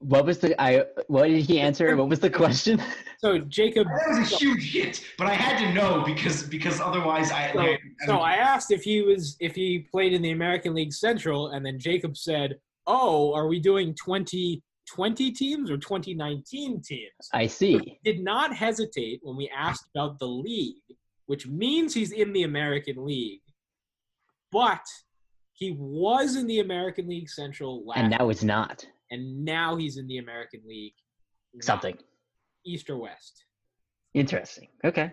[0.03, 0.85] What was the I?
[1.07, 1.95] What did he answer?
[1.95, 2.81] What was the question?
[3.23, 3.87] So Jacob.
[3.87, 7.53] That was a huge hit, but I had to know because because otherwise I.
[7.53, 10.91] So, I, so I asked if he was if he played in the American League
[10.91, 17.47] Central, and then Jacob said, "Oh, are we doing 2020 teams or 2019 teams?" I
[17.47, 17.97] see.
[18.03, 20.83] Did not hesitate when we asked about the league,
[21.27, 23.39] which means he's in the American League,
[24.51, 24.83] but
[25.53, 29.97] he was in the American League Central last, And now it's not and now he's
[29.97, 30.93] in the American League.
[31.61, 31.97] something
[32.65, 33.45] East or West,
[34.13, 34.67] interesting.
[34.83, 35.11] Okay,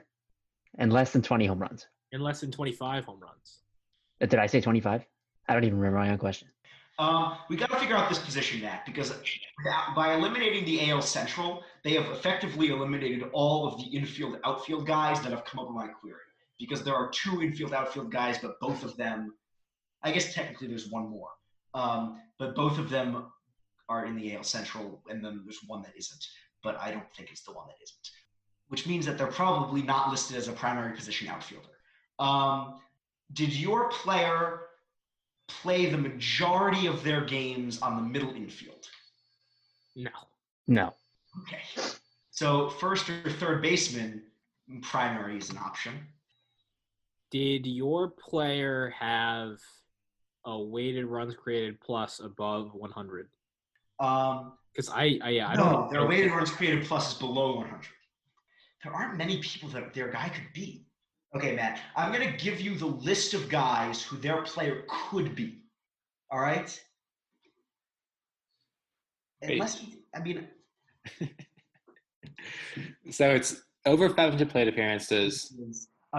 [0.78, 1.86] and less than 20 home runs.
[2.12, 3.58] and less than 25 home runs.
[4.22, 5.04] Uh, Did I say 25?
[5.48, 6.48] I don't even remember my own question.
[6.98, 9.14] Um, we got to figure out this position, Matt, because
[9.96, 15.20] by eliminating the AL Central, they have effectively eliminated all of the infield outfield guys
[15.22, 16.18] that have come up in my query.
[16.58, 19.32] Because there are two infield outfield guys, but both of them,
[20.02, 21.30] I guess technically there's one more,
[21.72, 23.24] um, but both of them
[23.90, 26.24] are in the AL Central, and then there's one that isn't.
[26.62, 28.10] But I don't think it's the one that isn't,
[28.68, 31.68] which means that they're probably not listed as a primary position outfielder.
[32.18, 32.80] Um,
[33.32, 34.60] did your player
[35.48, 38.86] play the majority of their games on the middle infield?
[39.96, 40.10] No.
[40.68, 40.94] No.
[41.42, 41.62] Okay.
[42.30, 44.22] So first or third baseman,
[44.82, 45.94] primary is an option.
[47.30, 49.58] Did your player have
[50.44, 53.28] a weighted runs created plus above 100?
[54.00, 55.90] Um, Because I, I, yeah, I no, don't.
[55.92, 57.80] their weighted runs created plus is below 100.
[58.82, 60.86] There aren't many people that their guy could be.
[61.36, 65.34] Okay, Matt, I'm going to give you the list of guys who their player could
[65.36, 65.62] be.
[66.30, 66.68] All right?
[69.42, 69.52] Wait.
[69.52, 69.84] Unless,
[70.14, 70.48] I mean,
[73.10, 75.54] So it's over 500 plate appearances.
[75.58, 75.72] In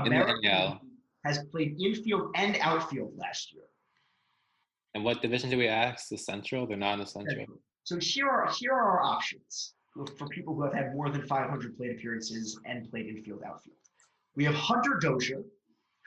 [0.04, 0.80] the NL.
[1.26, 3.64] has played infield and outfield last year.
[4.94, 6.10] And what division do we ask?
[6.10, 6.68] The Central?
[6.68, 7.46] They're not in the Central.
[7.84, 9.74] So here are here are our options
[10.18, 13.76] for people who have had more than 500 plate appearances and played infield outfield.
[14.36, 15.44] We have Hunter Dozier,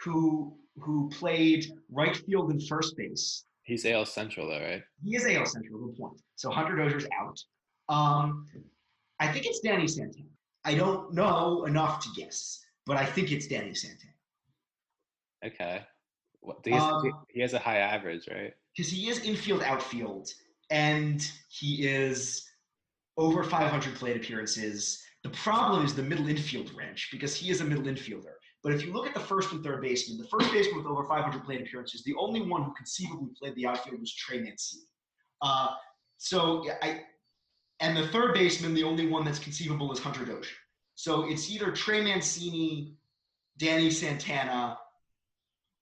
[0.00, 3.44] who who played right field and first base.
[3.62, 4.82] He's AL Central, though, right?
[5.02, 6.20] He is AL Central, good point.
[6.36, 7.38] So Hunter Dozier's out.
[7.88, 8.46] Um,
[9.20, 10.28] I think it's Danny Santana.
[10.64, 14.12] I don't know enough to guess, but I think it's Danny Santana
[15.44, 15.82] Okay.
[16.66, 18.52] Has, Um, he has a high average, right?
[18.76, 20.28] because he is infield outfield
[20.70, 22.46] and he is
[23.16, 25.02] over 500 plate appearances.
[25.22, 28.34] The problem is the middle infield wrench because he is a middle infielder.
[28.62, 31.04] But if you look at the first and third baseman, the first baseman with over
[31.04, 34.84] 500 plate appearances, the only one who conceivably played the outfield was Trey Mancini.
[35.42, 35.68] Uh,
[36.16, 37.02] so I,
[37.80, 40.50] and the third baseman, the only one that's conceivable is Hunter Dozier.
[40.94, 42.94] So it's either Trey Mancini,
[43.58, 44.78] Danny Santana,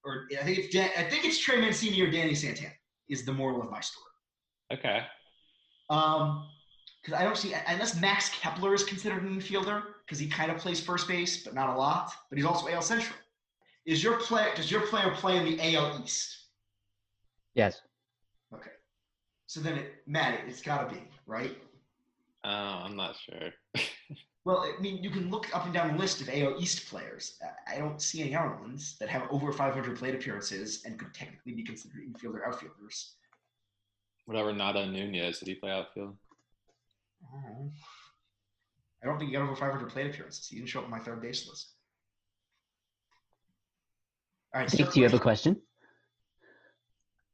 [0.04, 2.72] or I think it's Dan, I think it's Trey Mancini or Danny Santana
[3.08, 4.11] is the moral of my story.
[4.72, 5.02] Okay.
[5.90, 6.46] Um,
[7.02, 10.58] because I don't see unless Max Kepler is considered an infielder because he kind of
[10.58, 12.12] plays first base, but not a lot.
[12.30, 13.16] But he's also AL Central.
[13.84, 14.52] Is your player?
[14.54, 16.36] Does your player play in the AL East?
[17.54, 17.80] Yes.
[18.54, 18.70] Okay.
[19.46, 21.58] So then, it, Matt, it's got to be right.
[22.44, 22.48] Oh,
[22.84, 23.50] I'm not sure.
[24.44, 27.38] Well, I mean, you can look up and down the list of AL East players.
[27.68, 31.14] I- I don't see any other ones that have over 500 plate appearances and could
[31.14, 33.14] technically be considered infielder outfielders.
[34.26, 36.16] Whatever Nada Nunez, did he play outfield?
[37.24, 37.70] Oh.
[39.02, 40.46] I don't think he got over 500 plate appearances.
[40.46, 41.74] He didn't show up on my third base list.
[44.54, 44.70] All right.
[44.70, 45.60] Jake, do you have a question?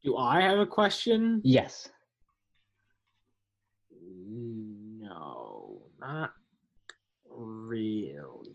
[0.02, 1.42] Do I have a question?
[1.44, 1.90] Yes.
[3.90, 6.32] No, not
[7.28, 8.54] really.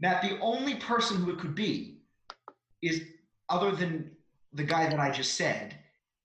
[0.00, 2.02] Matt, the only person who it could be
[2.82, 3.02] is,
[3.48, 4.10] other than
[4.52, 5.76] the guy that I just said,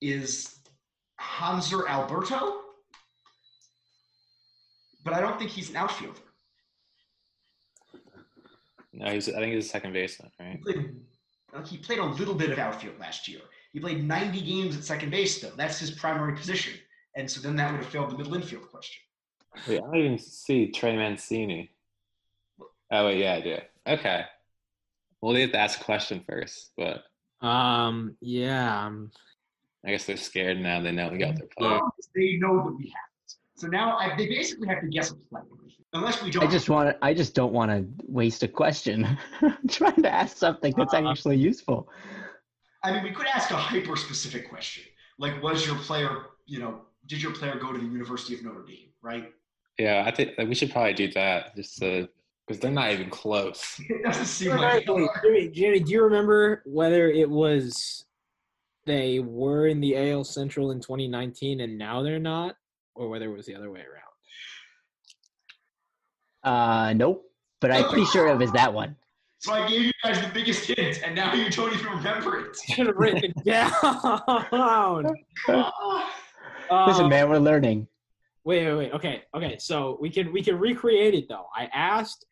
[0.04, 0.60] is
[1.20, 2.60] Hanser Alberto.
[5.04, 6.20] But I don't think he's an outfielder.
[8.94, 9.28] No, he's.
[9.30, 10.62] I think he's a second baseman, He right?
[10.62, 10.96] played,
[11.54, 13.42] like, he played a little bit of outfield last year.
[13.74, 15.52] He played 90 games at second base, though.
[15.58, 16.74] That's his primary position.
[17.16, 19.02] And so then that would have failed the middle infield question.
[19.68, 21.72] Wait, I don't even see Trey Mancini.
[22.92, 23.58] Oh wait, yeah, I do.
[23.88, 24.26] Okay.
[25.22, 27.04] Well, they have to ask a question first, but
[27.46, 28.86] Um, yeah.
[28.88, 29.12] um,
[29.86, 30.82] I guess they're scared now.
[30.82, 31.72] They know we got their player.
[31.72, 33.36] Well, they know that we have it.
[33.56, 35.44] So now I, they basically have to guess a player.
[35.94, 36.44] Unless we don't.
[36.44, 39.18] I just want I just don't want to waste a question.
[39.42, 41.90] I'm trying to ask something that's Uh, actually useful.
[42.84, 44.84] I mean, we could ask a hyper specific question.
[45.20, 48.64] Like, was your player, you know, did your player go to the University of Notre
[48.64, 49.32] Dame, right?
[49.78, 52.10] Yeah, I think like, we should probably do that just to
[52.46, 53.80] because they're not even close.
[53.90, 54.88] It doesn't seem like.
[54.88, 58.06] wait, Jimmy, Jimmy, do you remember whether it was
[58.86, 62.56] they were in the AL Central in 2019 and now they're not,
[62.96, 64.04] or whether it was the other way around?
[66.44, 67.24] Uh, nope.
[67.62, 68.96] But I'm pretty sure it was that one.
[69.40, 72.58] So I gave you guys the biggest hint, and now you don't even remember it.
[72.76, 73.72] Should have written it down.
[76.88, 77.88] Listen, Uh, man, we're learning.
[78.44, 78.92] Wait, wait, wait.
[78.94, 79.58] Okay, okay.
[79.60, 81.46] So we can we can recreate it though.
[81.56, 82.26] I asked,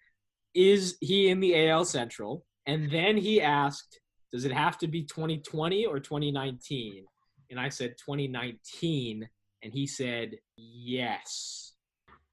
[0.53, 2.45] is he in the AL Central?
[2.65, 4.00] And then he asked,
[4.32, 7.06] does it have to be 2020 or 2019?
[7.50, 9.28] And I said 2019,
[9.63, 11.74] and he said yes.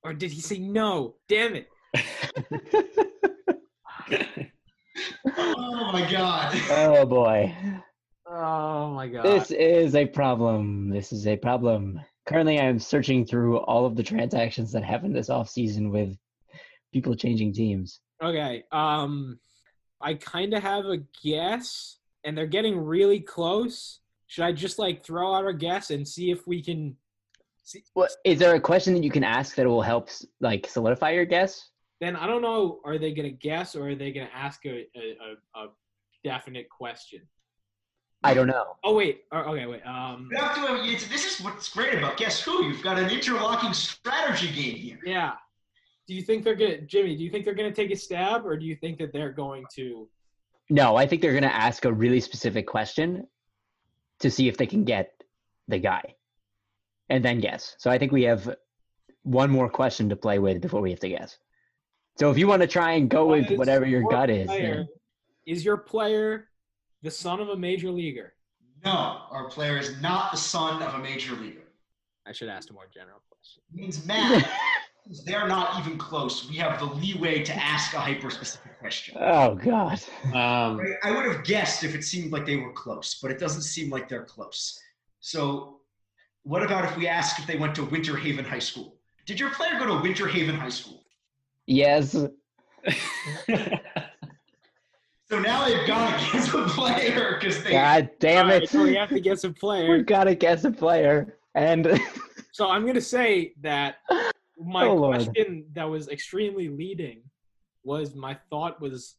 [0.02, 1.16] Or did he say no?
[1.28, 1.68] Damn it!
[5.36, 6.60] Oh my god.
[6.70, 7.54] oh boy.
[8.26, 9.24] Oh my god.
[9.24, 10.90] This is a problem.
[10.90, 12.00] This is a problem.
[12.26, 16.16] Currently, I'm searching through all of the transactions that happened this offseason with
[16.92, 18.00] people changing teams.
[18.22, 18.64] Okay.
[18.70, 19.38] Um,
[20.00, 24.00] I kind of have a guess, and they're getting really close.
[24.26, 26.96] Should I just like throw out a guess and see if we can?
[27.64, 30.08] See, What is there a question that you can ask that will help
[30.40, 31.68] like solidify your guess?
[32.00, 32.78] then I don't know.
[32.84, 35.16] Are they gonna guess or are they gonna ask a a,
[35.56, 35.68] a, a
[36.22, 37.22] definite question?
[38.22, 38.64] I don't know.
[38.84, 39.22] Oh wait.
[39.32, 39.66] or- Okay.
[39.66, 39.82] Wait.
[39.86, 40.28] Um.
[40.32, 42.64] You have to, it's, this is what's great about Guess Who?
[42.64, 44.98] You've got an interlocking strategy game here.
[45.04, 45.32] Yeah.
[46.08, 47.14] Do you think they're gonna, Jimmy?
[47.14, 49.64] Do you think they're gonna take a stab, or do you think that they're going
[49.74, 50.08] to?
[50.70, 53.26] No, I think they're going to ask a really specific question
[54.20, 55.12] to see if they can get
[55.66, 56.14] the guy
[57.08, 57.74] and then guess.
[57.78, 58.54] So I think we have
[59.22, 61.38] one more question to play with before we have to guess.
[62.18, 64.88] So if you want to try and go with whatever your gut is, player- then
[65.46, 66.48] Is your player
[67.02, 68.34] the son of a major leaguer?
[68.84, 71.72] No, our player is not the son of a major leaguer.
[72.26, 73.62] I should ask a more general question.
[73.72, 74.46] means Matt, since
[75.24, 79.16] they're not even close, we have the leeway to ask a hyper specific question.
[79.20, 80.00] oh god.
[80.26, 83.62] Um, I would have guessed if it seemed like they were close, but it doesn't
[83.62, 84.78] seem like they're close.
[85.20, 85.80] So,
[86.42, 88.96] what about if we ask if they went to Winter Haven High School?
[89.26, 91.04] Did your player go to Winter Haven High School?
[91.66, 92.16] Yes.
[95.30, 97.72] So now they've got to guess a player because they.
[97.72, 98.70] God damn All right, it.
[98.70, 99.90] so we have to guess a player.
[99.94, 101.36] We've got to guess a player.
[101.54, 102.00] And
[102.52, 103.96] So I'm gonna say that
[104.58, 105.14] my Oh, Lord.
[105.16, 107.22] question that was extremely leading
[107.84, 109.16] was my thought was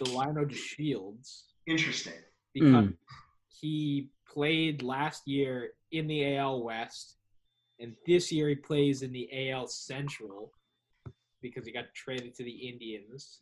[0.00, 2.14] Delino DeShields Interesting.
[2.52, 2.96] because Mm.
[3.60, 7.16] he played last year in the AL West,
[7.78, 10.52] and this year he plays in the AL Central
[11.42, 13.40] because he got traded to the Indians.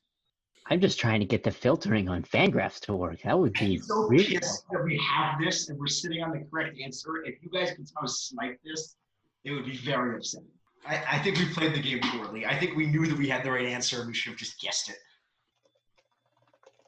[0.67, 3.21] I'm just trying to get the filtering on Fangraphs to work.
[3.23, 6.31] That would be I'm so really pissed that we have this and we're sitting on
[6.33, 7.23] the correct answer.
[7.25, 8.97] If you guys could somehow snipe this,
[9.45, 10.49] it would be very upsetting.
[10.87, 12.45] I, I think we played the game poorly.
[12.47, 14.61] I think we knew that we had the right answer and we should have just
[14.61, 14.97] guessed it.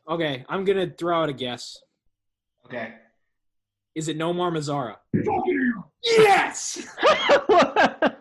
[0.09, 1.79] Okay, I'm gonna throw out a guess.
[2.67, 2.95] Okay.
[3.95, 4.97] Is it Nomar Mazara?
[6.05, 6.87] Yes.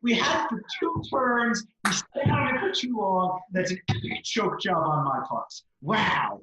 [0.00, 1.66] We had it for two turns.
[1.84, 3.40] We stayed on it for too long.
[3.52, 5.52] That's an epic choke job on my part.
[5.82, 6.40] Wow.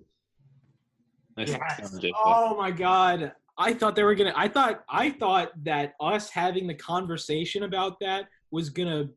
[1.37, 2.01] Nice Yes.
[2.23, 3.33] Oh my god.
[3.57, 7.99] I thought they were gonna I thought I thought that us having the conversation about
[8.01, 9.09] that was gonna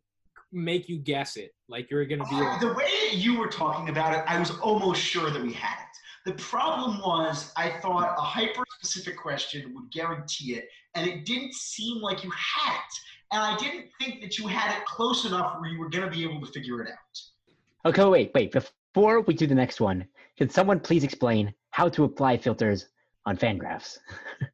[0.53, 1.55] make you guess it.
[1.69, 4.51] Like you're gonna be Uh, like, the way you were talking about it, I was
[4.61, 6.31] almost sure that we had it.
[6.31, 11.55] The problem was, I thought a hyper specific question would guarantee it, and it didn't
[11.55, 12.95] seem like you had it.
[13.33, 16.11] And I didn't think that you had it close enough where you were going to
[16.11, 17.89] be able to figure it out.
[17.91, 18.53] Okay, wait, wait.
[18.53, 22.89] Before we do the next one, can someone please explain how to apply filters
[23.29, 23.99] on Fangraphs?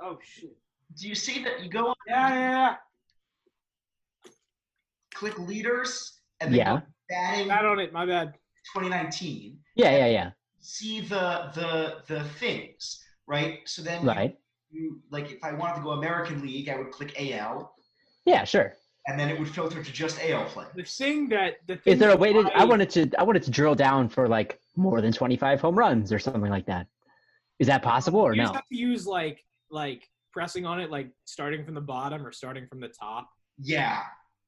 [0.00, 0.56] Oh shit.
[0.96, 2.74] Do you see that you go on, Yeah, yeah, yeah.
[5.12, 6.80] click leaders, and then Yeah.
[7.08, 8.34] batting Bad on it, my bad.
[8.74, 9.58] 2019?
[9.74, 10.30] Yeah, yeah, yeah.
[10.60, 13.60] See the the the things, right?
[13.66, 14.38] So then Right.
[14.70, 17.74] you, like if I wanted to go American League, I would click AL,
[18.24, 18.74] Yeah, sure.
[19.08, 20.66] and then it would filter to just AL play.
[20.76, 22.40] The thing that the thing Is there a way to?
[22.54, 23.10] I I- wanted to.
[23.18, 26.66] I wanted to drill down for like more than twenty-five home runs or something like
[26.66, 26.86] that.
[27.58, 28.44] Is that possible or you no?
[28.44, 32.32] just have to use like like pressing on it like starting from the bottom or
[32.32, 33.28] starting from the top,
[33.58, 34.02] Yeah,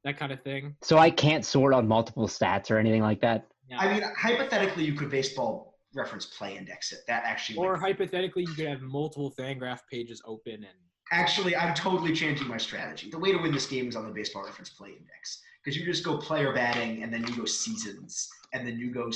[0.05, 0.77] that kind of thing.
[0.83, 3.49] So I can't sort on multiple stats or anything like that.
[3.69, 3.79] Yeah.
[3.81, 7.01] I mean, hypothetically, you could baseball reference play index it.
[7.09, 10.67] That actually, or might- hypothetically, you could have multiple Fangraph pages open and
[11.13, 13.11] actually, I'm totally changing my strategy.
[13.11, 15.85] The way to win this game is on the baseball reference play index because you
[15.85, 19.11] just go player batting and then you go seasons and then you go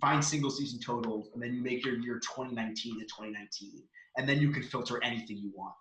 [0.00, 3.82] find single season totals and then you make your year 2019 to 2019
[4.16, 5.74] and then you can filter anything you want.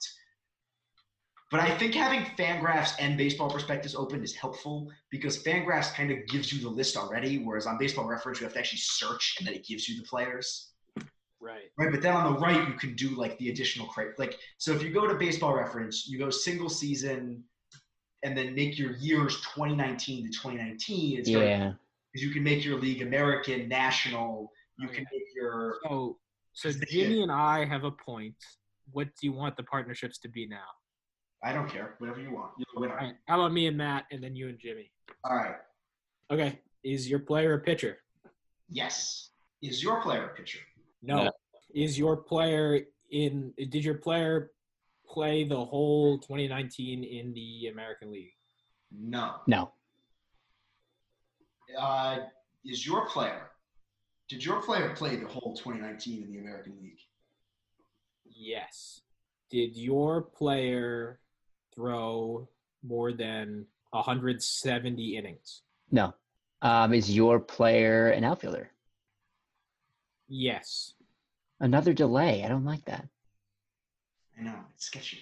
[1.50, 6.18] But I think having Fangraphs and Baseball Prospectus open is helpful because Fangraphs kind of
[6.28, 9.48] gives you the list already, whereas on Baseball Reference you have to actually search and
[9.48, 10.74] then it gives you the players.
[11.40, 11.72] right.
[11.78, 14.20] Right, but then on the right you can do like the additional crate.
[14.20, 17.44] Like so, if you go to Baseball Reference, you go single season,
[18.24, 21.20] and then make your years 2019 to 2019.
[21.20, 21.74] It's very Yeah.
[22.18, 24.52] Because you can make your league American, national.
[24.80, 26.18] You oh, can make your So
[26.54, 28.36] so Jimmy and I have a point.
[28.92, 30.58] What do you want the partnerships to be now?
[31.44, 32.52] I don't care, whatever you want.
[32.58, 32.98] You're the winner.
[32.98, 33.16] All right.
[33.28, 34.92] How about me and Matt, and then you and Jimmy?
[35.24, 35.56] All right.
[36.32, 36.60] Okay.
[36.84, 37.98] Is your player a pitcher?
[38.70, 39.30] Yes.
[39.62, 40.60] Is your player a pitcher?
[41.04, 41.26] No.
[41.26, 41.32] No.
[41.76, 42.80] Is your player
[43.12, 43.54] in?
[43.58, 44.52] Did your player
[45.08, 48.34] play the whole 2019 in the American League?
[48.92, 49.36] No.
[49.46, 49.74] No.
[51.76, 52.18] Uh,
[52.66, 53.50] is your player?
[54.30, 57.00] Did your player play the whole 2019 in the American League?
[58.26, 59.02] Yes.
[59.50, 61.20] Did your player
[61.74, 62.48] throw
[62.84, 65.62] more than 170 innings?
[65.92, 66.14] No.
[66.62, 68.72] Um, is your player an outfielder?
[70.28, 70.94] Yes.
[71.60, 72.44] Another delay.
[72.44, 73.08] I don't like that.
[74.38, 75.20] I know it's sketchy.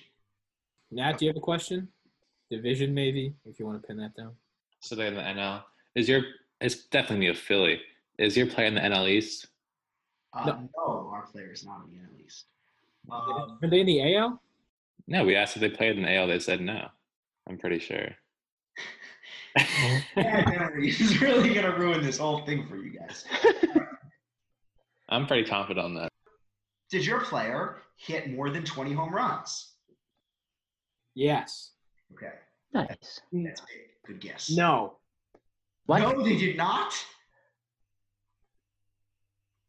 [0.91, 1.87] Nat, do you have a question?
[2.49, 4.33] Division, maybe, if you want to pin that down.
[4.81, 5.63] So they're in the NL.
[5.95, 6.21] Is your
[6.61, 7.81] it's definitely a Philly.
[8.17, 9.47] Is your player in the NL East?
[10.33, 10.69] Uh, No.
[10.77, 11.09] no.
[11.13, 12.45] our player is not in the NL East.
[13.11, 14.41] Um, Are they in the AL?
[15.07, 16.27] No, we asked if they played in the AL.
[16.27, 16.87] They said no.
[17.47, 18.09] I'm pretty sure.
[20.81, 23.25] He's really gonna ruin this whole thing for you guys.
[25.09, 26.09] I'm pretty confident on that.
[26.89, 29.73] Did your player hit more than 20 home runs?
[31.13, 31.71] Yes.
[32.13, 32.33] Okay,
[32.73, 33.21] Nice.
[33.31, 33.79] that's big.
[34.05, 34.49] Good guess.
[34.51, 34.97] No.
[35.85, 35.99] What?
[35.99, 36.93] No, they did not.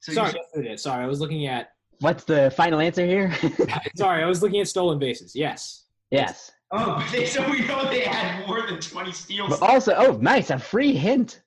[0.00, 0.82] So sorry, You, yes.
[0.82, 1.70] Sorry, I was looking at.
[2.00, 3.34] What's the final answer here?
[3.96, 5.34] Sorry, I was looking at stolen bases.
[5.34, 5.86] Yes.
[6.10, 6.52] yes.
[6.70, 9.58] oh, they, so we know they had more than 20 steals.
[9.58, 10.50] But also, oh, nice.
[10.50, 11.42] A free hint.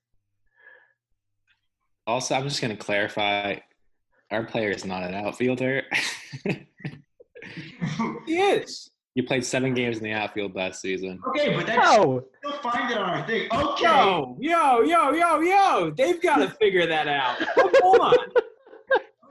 [2.06, 3.56] Also, I'm just going to clarify
[4.30, 5.84] our player is not an outfielder.
[8.26, 8.90] He is.
[9.14, 11.20] You played seven games in the outfield last season.
[11.28, 12.24] okay, but that's No.
[12.38, 13.48] still find it on our thing.
[13.52, 13.84] Okay.
[13.84, 15.90] Yo, yo, yo, yo, yo.
[15.96, 17.38] They've got to figure that out.
[17.56, 17.68] Come
[18.00, 18.14] on.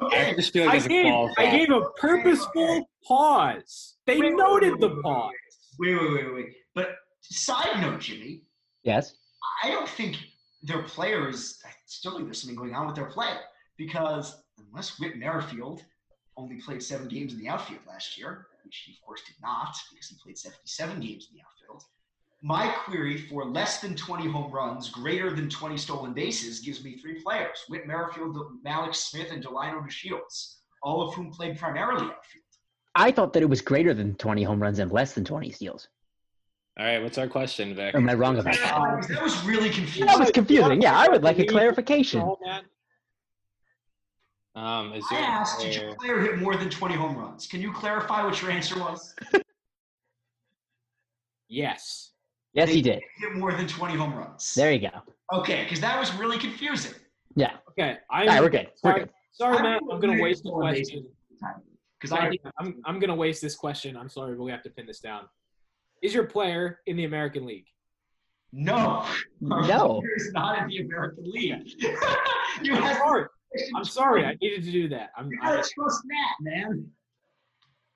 [0.01, 0.35] I Okay.
[0.35, 1.41] just feel like I gave, qualify.
[1.43, 3.97] I gave a purposeful pause.
[4.07, 5.31] They Wait, wait, noted wait, the wait, wait, pause.
[5.79, 6.45] Wait, wait, wait, wait.
[6.73, 8.43] But side note, Jimmy,
[8.83, 9.13] Yes.
[9.63, 10.15] I don't think
[10.63, 11.59] their players.
[11.65, 13.33] I still think there's something going on with their play
[13.77, 15.83] because unless Whit Merrifield
[16.37, 19.75] only played seven games in the outfield last year, which he of course did not
[19.91, 21.83] because he played 77 games in the outfield.
[22.41, 26.97] My query for less than 20 home runs, greater than 20 stolen bases, gives me
[26.97, 32.45] three players: Whit Merrifield, Mallex Smith, and Delino DeShields, all of whom played primarily outfield.
[32.95, 35.89] I thought that it was greater than 20 home runs and less than 20 steals.
[36.77, 37.93] All right, what's our question, Vic?
[37.93, 38.61] Or am I wrong about that?
[38.63, 40.05] That was- that was really confusing.
[40.05, 40.81] That was confusing.
[40.81, 42.21] Yeah, I would like a clarification.
[44.59, 44.89] All that.
[44.89, 47.47] Um, is I your asked, did your player hit more than 20 home runs?
[47.47, 49.15] Can you clarify what your answer was?
[51.47, 52.11] Yes.
[52.53, 53.01] Yes, They he did.
[53.17, 54.53] Hit more than 20 home runs.
[54.53, 55.01] There you go.
[55.33, 56.93] Okay, because that was really confusing.
[57.35, 57.57] Yeah.
[57.69, 58.21] Okay, I.
[58.21, 58.69] All right, we're good.
[58.83, 59.09] We're Sorry, good.
[59.31, 59.83] sorry, I Matt.
[59.83, 61.05] would I'm gonna waste the with Four question.
[61.99, 63.95] Because I Sorry, think Matt, I'm I'm gonna waste this question.
[63.95, 65.25] I'm sorry, but we have to pin this down.
[66.01, 67.67] Is your player in the American League?
[68.51, 69.05] no,
[69.41, 70.01] No.
[70.17, 71.69] He's not in the American League.
[72.63, 73.25] you I'm have sorry.
[73.75, 74.25] I'm sorry.
[74.25, 75.11] I needed to do that.
[75.17, 75.29] I'm.
[75.31, 76.87] You gotta trust Matt, man.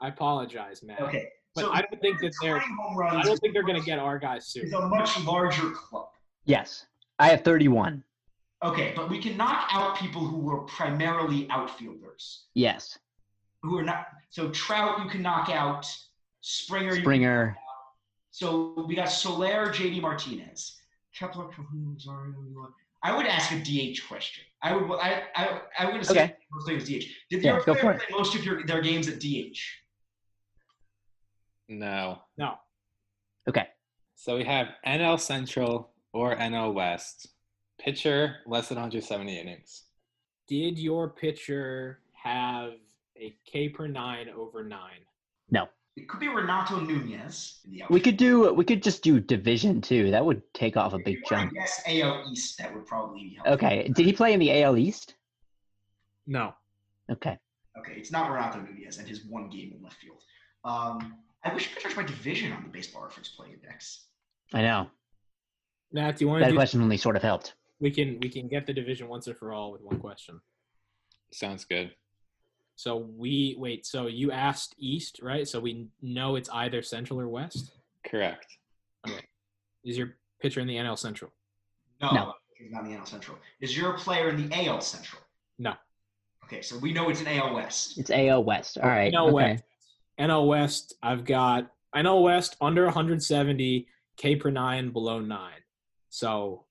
[0.02, 1.00] I apologize, Matt.
[1.02, 2.60] Okay, But so I don't think that they're.
[2.60, 4.66] home runs I don't think they're gonna get our guys soon.
[4.66, 6.08] It's a much larger club.
[6.46, 6.86] Yes.
[7.20, 8.04] I have 31.
[8.64, 12.98] Okay, but we can knock out people who were primarily outfielders, Yes.
[13.62, 14.08] who are not.
[14.30, 15.86] So Trout, you can knock out.
[16.42, 16.96] Springer.
[16.96, 17.58] you- Springer.
[18.32, 20.82] so we got Soler, JD Martinez,
[21.18, 22.74] Kepler, Calhoun, Rosario.
[23.04, 24.44] I would ask a DH question.
[24.64, 24.98] I would.
[25.00, 25.24] I.
[25.36, 25.62] I.
[25.80, 26.36] I would say Okay.
[26.52, 27.06] mostly was DH.
[27.30, 27.98] Did Yeah, your go player for it.
[28.08, 29.60] play most of your their games at DH?
[31.70, 32.20] No.
[32.38, 32.56] No.
[33.48, 33.68] Okay.
[34.16, 37.28] So we have NL Central or NL West.
[37.80, 39.84] Pitcher less than 170 innings.
[40.48, 42.74] Did your pitcher have
[43.18, 45.00] a K per nine over nine?
[45.96, 50.10] It could be Renato Nunez We could do we could just do division too.
[50.12, 51.54] That would take off a big you wanna chunk.
[51.54, 52.58] Guess AL East.
[52.58, 53.54] That would probably be helpful.
[53.54, 53.90] Okay.
[53.90, 55.16] Did he play in the AL East?
[56.26, 56.54] No.
[57.12, 57.38] Okay.
[57.78, 60.22] Okay, it's not Renato Nunez and his one game in left field.
[60.64, 64.06] Um, I wish I could search my division on the Baseball Reference Play Index.
[64.54, 64.90] I know.
[65.92, 66.56] Matt, do you want to That do?
[66.58, 67.56] question only sort of helped.
[67.80, 70.40] We can we can get the division once and for all with one question.
[71.32, 71.92] Sounds good.
[72.76, 73.86] So we wait.
[73.86, 75.48] So you asked East, right?
[75.48, 77.72] So we know it's either Central or West.
[78.06, 78.48] Correct.
[79.08, 79.22] Okay.
[79.84, 81.32] Is your pitcher in the NL Central?
[82.02, 82.34] No, No.
[82.58, 83.38] he's not in the NL Central.
[83.62, 85.22] Is your player in the AL Central?
[85.60, 85.74] No.
[86.46, 87.98] Okay, so we know it's an AL West.
[87.98, 88.78] It's AL West.
[88.78, 89.14] All right.
[89.14, 89.34] NL okay.
[89.34, 89.64] West.
[90.20, 90.94] NL West.
[91.02, 95.62] I've got NL West under 170, K per nine below nine.
[96.10, 96.66] So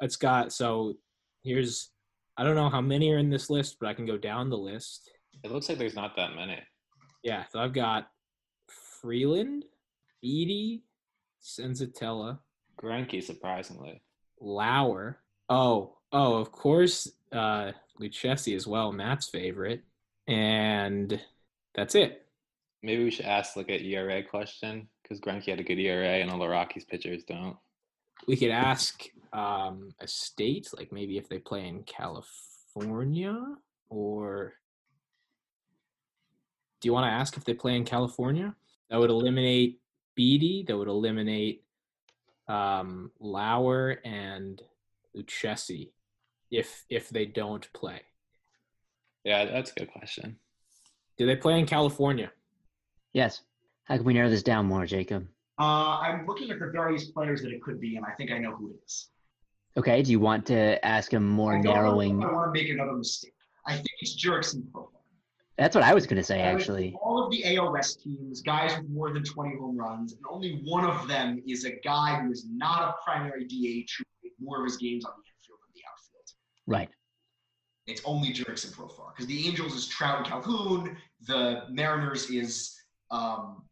[0.00, 0.52] it's got.
[0.52, 0.94] So
[1.42, 1.90] here's.
[2.36, 4.56] I don't know how many are in this list, but I can go down the
[4.56, 5.10] list.
[5.42, 6.58] It looks like there's not that many.
[7.22, 8.08] Yeah, so I've got
[9.00, 9.64] Freeland,
[10.20, 10.82] Beede,
[11.42, 12.38] Senzatela,
[12.80, 14.02] Greinke, surprisingly.
[14.40, 15.18] Lauer.
[15.48, 19.82] Oh, oh, of course, uh, Lucchesi as well, Matt's favorite.
[20.26, 21.20] And
[21.74, 22.26] that's it.
[22.82, 26.30] Maybe we should ask like a ERA question because Greinke had a good ERA and
[26.30, 27.56] all the Rockies pitchers don't.
[28.26, 33.36] We could ask um, a state, like maybe if they play in California,
[33.88, 34.54] or
[36.82, 38.54] do you want to ask if they play in California?
[38.90, 39.80] That would eliminate
[40.16, 40.66] Beede.
[40.66, 41.62] That would eliminate
[42.48, 44.60] um, Lauer and
[45.16, 45.92] Lucchesi
[46.50, 48.00] if if they don't play.
[49.24, 50.36] Yeah, that's a good question.
[51.16, 52.32] Do they play in California?
[53.12, 53.42] Yes.
[53.84, 55.28] How can we narrow this down more, Jacob?
[55.60, 58.38] Uh, I'm looking at the various players that it could be, and I think I
[58.38, 59.08] know who it is.
[59.76, 60.02] Okay.
[60.02, 62.24] Do you want to ask him more I don't narrowing?
[62.24, 63.34] I want to make another mistake.
[63.66, 64.91] I think it's Jurickson Profar.
[65.58, 66.96] That's what I was going to say, actually.
[67.02, 70.84] All of the West teams, guys with more than 20 home runs, and only one
[70.84, 74.64] of them is a guy who is not a primary DH who played more of
[74.64, 76.32] his games on the infield than the outfield.
[76.66, 76.88] Right.
[77.86, 80.96] It's only Jurickson Profar because the Angels is Trout and Calhoun.
[81.26, 82.74] The Mariners is,
[83.10, 83.62] um,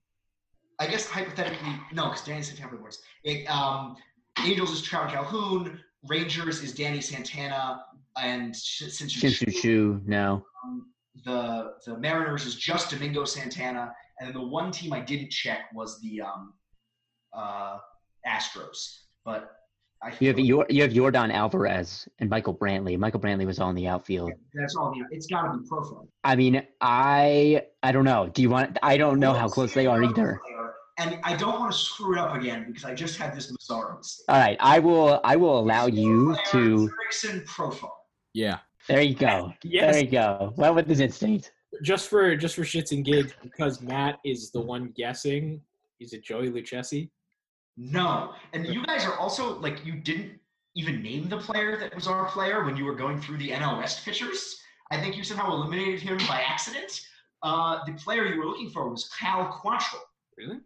[0.78, 2.98] I guess hypothetically, no, because Danny Santana works.
[3.24, 3.96] It, um,
[4.44, 5.80] Angels is Trout and Calhoun.
[6.08, 7.84] Rangers is Danny Santana
[8.20, 10.44] and Shin-Soo Choo, no.
[10.64, 10.89] um,
[11.24, 15.70] the the Mariners is just Domingo Santana, and then the one team I didn't check
[15.74, 16.54] was the um,
[17.32, 17.78] uh,
[18.26, 19.00] Astros.
[19.24, 19.50] But
[20.02, 22.98] I You have feel your you have Yordan Alvarez and Michael Brantley.
[22.98, 24.32] Michael Brantley was on the outfield.
[24.54, 24.92] that's all.
[24.92, 26.06] The, it's got to be Profar.
[26.24, 28.28] I mean, I I don't know.
[28.28, 28.78] Do you want?
[28.82, 30.40] I don't know how close they are either.
[30.98, 33.96] And I don't want to screw it up again because I just had this bizarre
[33.96, 34.26] mistake.
[34.28, 36.90] All right, I will I will allow you to.
[36.90, 37.88] Jurickson Profar.
[38.34, 38.58] Yeah.
[38.91, 39.53] There you go.
[39.62, 39.95] Yes.
[39.95, 40.53] There you go.
[40.57, 41.53] Well, with his instinct.
[41.82, 45.61] Just for just for shits and gigs, because Matt is the one guessing.
[46.01, 47.11] Is it Joey Lucchesi.
[47.76, 50.32] No, and you guys are also like you didn't
[50.74, 53.78] even name the player that was our player when you were going through the NL
[53.78, 54.57] West pitchers.
[54.91, 57.01] I think you somehow eliminated him by accident.
[57.43, 60.01] Uh, the player you were looking for was Cal Quantrill.
[60.36, 60.59] Really?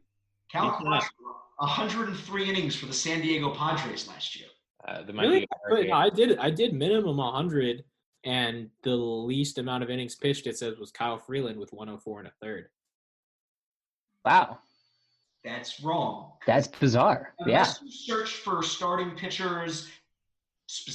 [0.50, 0.98] Cal Yeah.
[0.98, 4.48] Quantrill, 103 innings for the San Diego Padres last year.
[4.88, 5.46] Uh, there Really?
[5.84, 7.84] be a I did I did minimum 100,
[8.24, 12.28] and the least amount of innings pitched it says was Kyle Freeland with 104 and
[12.28, 12.68] a third.
[14.24, 14.58] Wow,
[15.44, 16.32] That's wrong.
[16.46, 17.34] that's bizarre.
[17.46, 17.66] Yeah.
[17.82, 19.88] You search for starting pitchers,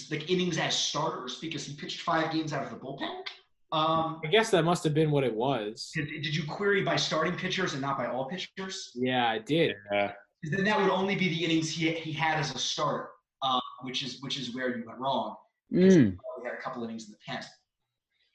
[0.09, 3.07] like innings as starters, because he pitched five games out of the bullpen.
[3.71, 5.91] Um, I guess that must have been what it was.
[5.93, 8.89] did, did you query by starting pitchers and not by all pitchers?
[8.95, 9.75] Yeah, I did.
[9.91, 10.07] Yeah.
[10.43, 13.09] 'Cause then that would only be the innings he, he had as a starter,
[13.43, 15.35] uh, which is which is where you went wrong.
[15.71, 16.17] Mm.
[16.41, 17.43] We had a couple innings in the pen.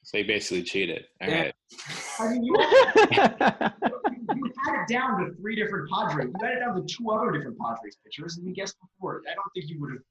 [0.02, 1.04] So you basically cheated.
[1.22, 1.42] All Yeah.
[1.42, 1.54] right.
[2.20, 6.28] I mean, you, you had it down to three different Padres.
[6.40, 9.22] You had it down to two other different Padres pitchers, and we guessed before.
[9.30, 10.02] I don't think you would have.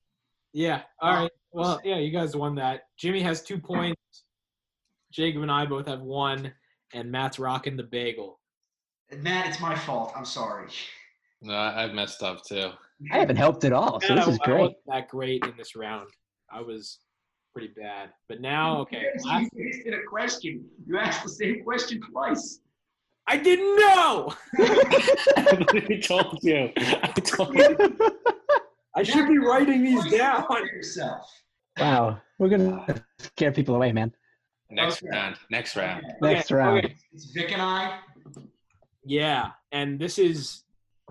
[0.53, 0.81] Yeah.
[1.01, 1.31] All right.
[1.51, 2.81] Well, yeah, you guys won that.
[2.97, 3.99] Jimmy has two points.
[5.11, 6.51] Jacob and I both have one,
[6.93, 8.39] and Matt's rocking the bagel.
[9.15, 10.11] Matt, it's my fault.
[10.15, 10.67] I'm sorry.
[11.41, 12.71] No, I- I've messed up too.
[13.11, 14.71] I haven't helped at all, so Matt, this is I- I great.
[14.87, 16.09] that great in this round.
[16.51, 16.99] I was
[17.53, 19.05] pretty bad, but now okay.
[19.23, 20.65] last- You wasted a question.
[20.85, 22.59] You asked the same question twice.
[23.27, 24.33] I didn't know.
[24.57, 26.71] I told you.
[26.75, 27.77] I told you.
[28.95, 30.45] I should be writing these down.
[30.73, 31.31] Yourself.
[31.79, 34.13] Wow, we're gonna scare people away, man.
[34.69, 35.09] Next Okay.
[35.11, 35.35] round.
[35.49, 36.03] Next round.
[36.05, 36.33] Okay.
[36.33, 36.79] Next round.
[36.85, 36.95] okay.
[37.13, 37.99] It's Vic and I.
[39.05, 40.62] Yeah, and this is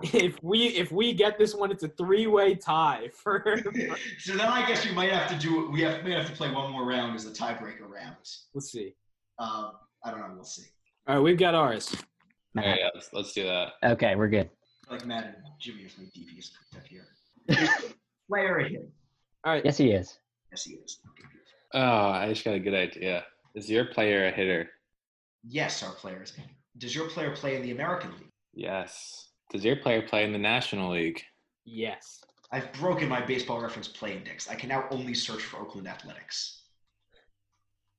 [0.14, 3.62] if we if we get this one, it's a three way tie for.
[4.18, 5.70] so then I guess we might have to do.
[5.70, 8.16] We have, may have to play one more round as a tiebreaker round.
[8.54, 8.94] Let's see.
[9.38, 9.72] Um,
[10.04, 10.30] I don't know.
[10.34, 10.64] We'll see.
[11.08, 11.94] All right, we've got ours.
[11.94, 12.02] All
[12.54, 12.66] Matt.
[12.66, 13.72] right, yeah, let's, let's do that.
[13.84, 14.50] Okay, we're good.
[14.90, 17.06] Like Matt and Jimmy is my devious up here.
[18.28, 18.90] Player a hit.
[19.44, 19.64] All right.
[19.64, 20.18] Yes, he is.
[20.50, 20.98] Yes, he is.
[21.74, 23.24] Oh, I just got a good idea.
[23.54, 24.68] Is your player a hitter?
[25.44, 26.32] Yes, our players.
[26.78, 28.30] Does your player play in the American League?
[28.54, 29.28] Yes.
[29.52, 31.22] Does your player play in the National League?
[31.64, 32.24] Yes.
[32.50, 34.48] I've broken my baseball reference play index.
[34.48, 36.62] I can now only search for Oakland Athletics.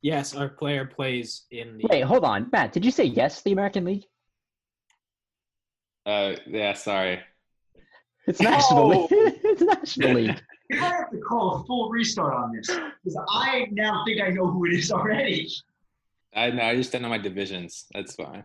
[0.02, 1.86] Yes, our player plays in the.
[1.90, 2.74] Wait, hold on, Matt.
[2.74, 3.42] Did you say yes?
[3.42, 4.04] The American League?
[6.06, 6.74] Uh, yeah.
[6.74, 7.20] Sorry.
[8.28, 8.88] It's National Oh.
[8.88, 9.08] League.
[9.12, 10.42] it's National League.
[10.74, 14.48] I have to call a full restart on this because I now think I know
[14.48, 15.48] who it is already.
[16.36, 16.64] I know.
[16.64, 17.86] I just don't know my divisions.
[17.94, 18.44] That's fine.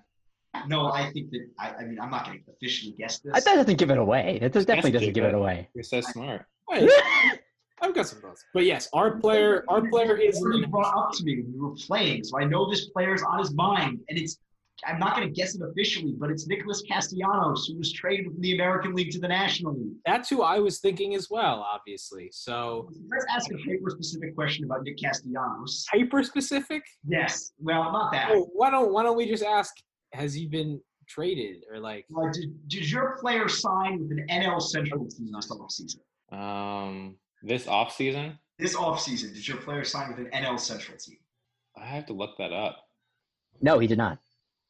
[0.67, 3.33] No, I think that I, I mean I'm not going to officially guess this.
[3.35, 4.39] I that doesn't give it away.
[4.41, 5.69] It definitely doesn't give it away.
[5.75, 6.47] You're so smart.
[6.69, 6.91] Wait,
[7.83, 8.45] I've got some thoughts.
[8.55, 11.75] But yes, our player, our player is in brought up to me when we were
[11.75, 14.39] playing, so I know this player's on his mind, and it's.
[14.87, 18.41] I'm not going to guess it officially, but it's Nicholas Castellanos, who was traded from
[18.41, 19.97] the American League to the National League.
[20.07, 22.29] That's who I was thinking as well, obviously.
[22.33, 25.85] So Let's ask a hyper-specific question about Nick Castellanos.
[25.93, 26.85] hyper specific.
[27.09, 28.29] Yes, well, not that.
[28.31, 29.75] Oh, why don't why don't we just ask?
[30.13, 32.07] Has he been traded or like?
[32.17, 36.01] Uh, did, did your player sign with an NL Central team this offseason?
[36.33, 41.19] Um, this off season, This offseason, did your player sign with an NL Central team?
[41.77, 42.85] I have to look that up.
[43.61, 44.19] No, he did not.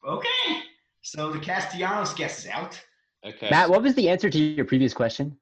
[0.07, 0.61] Okay.
[1.01, 2.79] So the Castellanos guess is out.
[3.25, 3.49] Okay.
[3.49, 5.37] Matt, what was the answer to your previous question?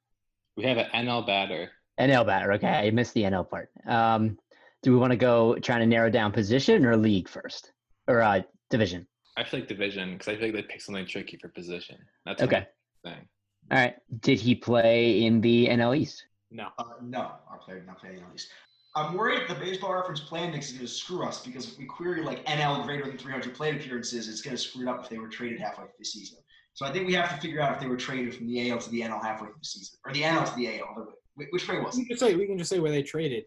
[0.57, 1.69] we have an NL batter.
[1.99, 2.51] NL batter.
[2.53, 3.69] Okay, I missed the NL part.
[3.85, 4.37] Um,
[4.83, 7.71] do we want to go trying to narrow down position or league first,
[8.07, 9.07] or uh, division?
[9.38, 11.97] I feel like division because I feel like they pick something tricky for position.
[12.25, 12.67] That's Okay.
[13.03, 13.27] thing.
[13.71, 13.95] All right.
[14.21, 16.25] Did he play in the NL East?
[16.49, 16.69] No.
[16.79, 18.49] Uh, no, our player did not play in the NL East.
[18.95, 21.85] I'm worried the baseball reference play index is going to screw us because if we
[21.85, 25.09] query like NL greater than 300 plate appearances, it's going to screw it up if
[25.09, 26.39] they were traded halfway through the season.
[26.73, 28.79] So I think we have to figure out if they were traded from the AL
[28.79, 30.89] to the NL halfway through the season, or the NL to the AL.
[30.95, 31.45] Other way.
[31.47, 32.05] Wh- Which way was We it?
[32.07, 33.43] can just say we can just say where they traded.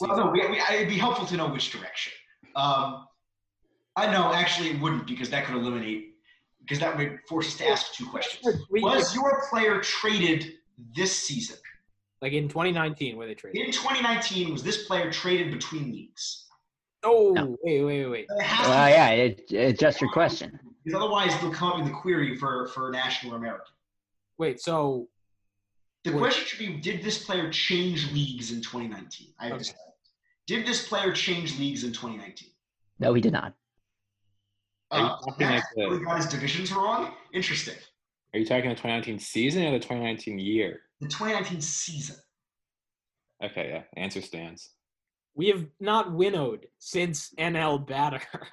[0.00, 2.12] Well, no, we, we, it'd be helpful to know which direction.
[2.56, 3.06] Um,
[3.96, 6.14] I know, actually, it wouldn't because that could eliminate,
[6.60, 8.56] because that would force us to ask two questions.
[8.70, 10.52] Was your player traded
[10.96, 11.56] this season?
[12.22, 13.66] like in 2019 where they traded.
[13.66, 16.46] In 2019, was this player traded between leagues?
[17.02, 17.56] Oh, No.
[17.64, 18.26] wait, wait, wait.
[18.30, 20.56] It Uh, yeah, it, it's just your question.
[20.84, 23.74] because otherwise they'll come up in the query for, for National or American.
[24.38, 25.08] Wait, so
[26.04, 29.34] The What- question should be: Did this player change leagues in 2019?
[29.40, 29.58] I have Okay.
[29.58, 29.80] decided.
[30.46, 32.50] Did this player change leagues in 2019?
[33.00, 33.54] No, he did not.
[34.92, 37.14] Are you Uh, talking like the- really got his divisions wrong.
[37.32, 37.76] Interesting.
[38.34, 40.80] Are you talking the 2019 season or the 2019 year?
[41.00, 42.16] The 2019 season.
[43.42, 43.82] Okay, yeah.
[44.00, 44.70] Answer stands.
[45.34, 48.20] we have not winnowed since NL batter.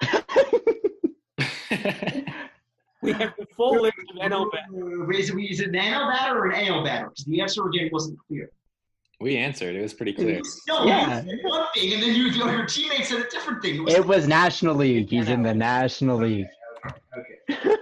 [3.02, 5.12] we have the full list of NL batter.
[5.12, 7.08] Is it, is it an NL batter or an AL batter?
[7.10, 8.50] Because the answer again wasn't clear.
[9.20, 9.74] We answered.
[9.76, 10.40] It was pretty clear.
[10.68, 11.22] No, Yeah.
[11.42, 13.76] one thing, and then you, your teammate said a different thing.
[13.76, 15.10] It was It was National League.
[15.10, 16.46] He's in the National League.
[17.16, 17.76] okay.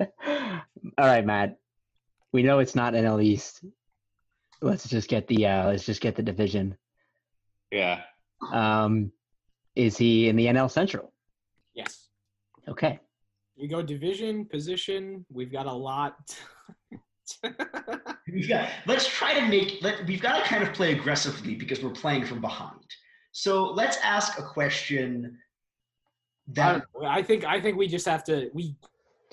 [0.98, 1.58] All right, Matt.
[2.32, 3.64] We know it's not NL East.
[4.60, 6.76] Let's just get the uh, let's just get the division.
[7.70, 8.02] Yeah.
[8.52, 9.12] Um,
[9.74, 11.12] is he in the NL Central?
[11.74, 12.08] Yes.
[12.68, 13.00] Okay.
[13.56, 15.24] We go division, position.
[15.32, 16.36] We've got a lot.
[18.32, 18.50] We've
[18.86, 19.78] let's try to make.
[19.82, 22.84] Let, we've got to kind of play aggressively because we're playing from behind.
[23.32, 25.38] So let's ask a question
[26.48, 28.76] I, that I think I think we just have to we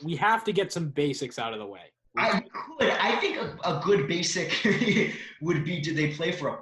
[0.04, 1.92] we have to get some basics out of the way.
[2.18, 2.90] I could.
[2.90, 4.54] I think a, a good basic
[5.42, 6.60] would be do they play for a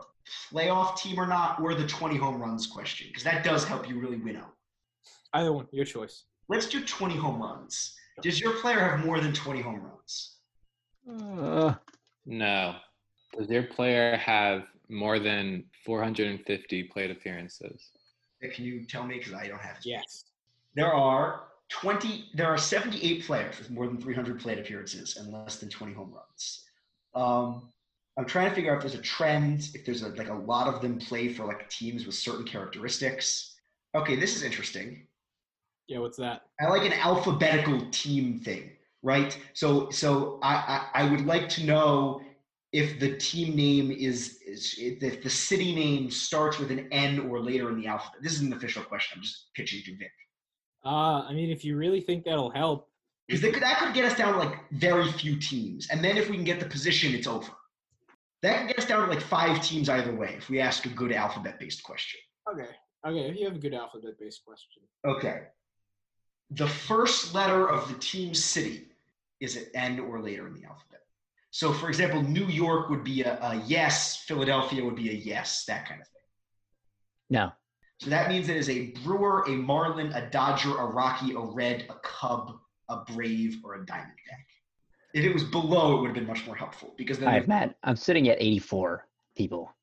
[0.52, 3.08] playoff team or not, or the 20 home runs question?
[3.10, 4.54] Because that does help you really win out.
[5.34, 6.26] Either one, your choice.
[6.48, 7.96] Let's do 20 home runs.
[8.22, 10.39] Does your player have more than 20 home runs?
[11.08, 11.74] Uh,
[12.26, 12.76] No.
[13.38, 17.90] Does your player have more than 450 plate appearances?
[18.42, 19.18] Can you tell me?
[19.18, 19.78] Because I don't have.
[19.84, 20.26] Yes.
[20.76, 22.30] There are 20.
[22.34, 26.14] There are 78 players with more than 300 plate appearances and less than 20 home
[26.14, 26.66] runs.
[27.14, 27.70] Um,
[28.18, 30.68] I'm trying to figure out if there's a trend, if there's a, like a lot
[30.68, 33.56] of them play for like teams with certain characteristics.
[33.96, 35.08] Okay, this is interesting.
[35.88, 36.44] Yeah, what's that?
[36.60, 38.72] I like an alphabetical team thing,
[39.02, 39.38] right?
[39.54, 40.54] So, so I,
[40.94, 42.22] I, I would like to know
[42.72, 47.40] if the team name is, is if the city name starts with an N or
[47.40, 48.22] later in the alphabet.
[48.22, 49.18] This is an official question.
[49.18, 50.12] I'm just pitching to Vic.
[50.86, 52.90] Uh, I mean, if you really think that'll help,
[53.28, 55.88] Because that could, that could get us down to like very few teams.
[55.90, 57.52] And then if we can get the position, it's over.
[58.44, 60.90] That could get us down to like five teams either way if we ask a
[60.90, 62.20] good alphabet based question.
[62.54, 62.70] okay,
[63.06, 63.30] okay.
[63.30, 65.42] If you have a good alphabet-based question, Okay.
[66.52, 68.88] The first letter of the team city
[69.40, 71.02] is it end or later in the alphabet?
[71.52, 75.66] So, for example, New York would be a, a yes, Philadelphia would be a yes,
[75.66, 76.22] that kind of thing.
[77.30, 77.52] no.
[78.00, 81.86] So that means it is a Brewer, a Marlin, a Dodger, a Rocky, a Red,
[81.90, 84.46] a Cub, a Brave, or a Diamondback.
[85.14, 87.48] If it was below, it would have been much more helpful because then All right,
[87.48, 87.76] Matt.
[87.84, 89.74] I'm sitting at 84 people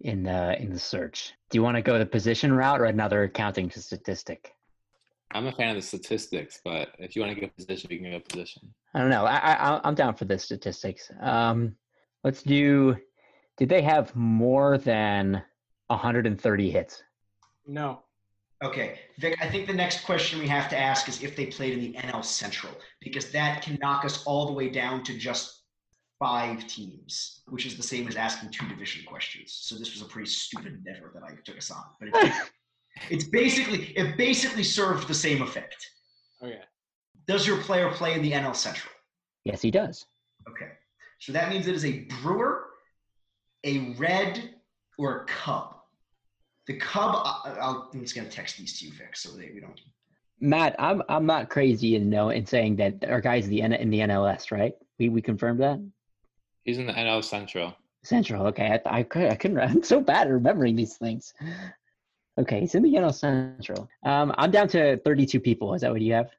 [0.00, 1.32] in the in the search.
[1.48, 4.53] Do you want to go the position route or another counting statistic?
[5.34, 8.10] I'm a fan of the statistics, but if you want to go position, you can
[8.12, 8.72] go position.
[8.94, 9.26] I don't know.
[9.26, 11.10] I, I I'm down for the statistics.
[11.20, 11.74] Um,
[12.22, 12.96] let's do.
[13.56, 15.42] Did they have more than
[15.88, 17.02] 130 hits?
[17.66, 18.00] no.
[18.62, 21.74] Okay, Vic, I think the next question we have to ask is if they played
[21.74, 25.64] in the NL Central, because that can knock us all the way down to just
[26.18, 29.52] five teams, which is the same as asking two division questions.
[29.60, 31.82] So this was a pretty stupid endeavor that I took us on.
[32.00, 32.50] But it's,
[33.10, 35.90] it's basically it basically served the same effect.
[36.42, 36.60] Oh, okay.
[37.26, 38.92] Does your player play in the NL Central?
[39.44, 40.06] Yes, he does.
[40.48, 40.72] Okay.
[41.20, 42.66] So that means it is a Brewer,
[43.64, 44.54] a Red,
[44.98, 45.76] or a Cub.
[46.66, 49.50] The Cub, I- I'll, I'm just going to text these to you, Vic, so that
[49.54, 49.78] we don't.
[50.40, 53.72] Matt, I'm I'm not crazy in know in saying that our guys in the N,
[53.72, 54.74] in the NLS, right?
[54.98, 55.80] We we confirmed that.
[56.64, 57.74] He's in the NL Central.
[58.02, 58.46] Central.
[58.48, 59.58] Okay, I I, could, I couldn't.
[59.60, 61.32] I'm so bad at remembering these things.
[62.36, 63.88] Okay, the NL Central.
[64.04, 65.74] Um, I'm down to 32 people.
[65.74, 66.30] Is that what you have?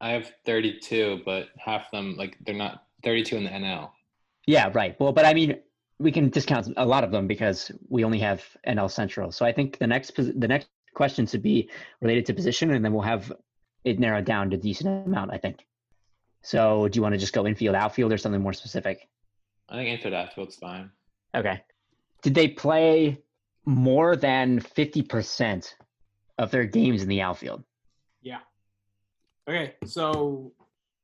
[0.00, 3.90] I have 32, but half of them, like, they're not 32 in the NL.
[4.46, 4.98] Yeah, right.
[4.98, 5.58] Well, but I mean,
[5.98, 9.30] we can discount a lot of them because we only have NL Central.
[9.30, 12.92] So I think the next the next question should be related to position, and then
[12.92, 13.32] we'll have
[13.84, 15.32] it narrowed down to a decent amount.
[15.32, 15.64] I think.
[16.42, 19.08] So, do you want to just go infield, outfield, or something more specific?
[19.68, 20.90] I think infield outfield's fine.
[21.34, 21.62] Okay.
[22.22, 23.22] Did they play
[23.64, 25.74] more than 50%
[26.38, 27.62] of their games in the outfield?
[28.20, 28.38] Yeah.
[29.48, 29.74] Okay.
[29.86, 30.52] So,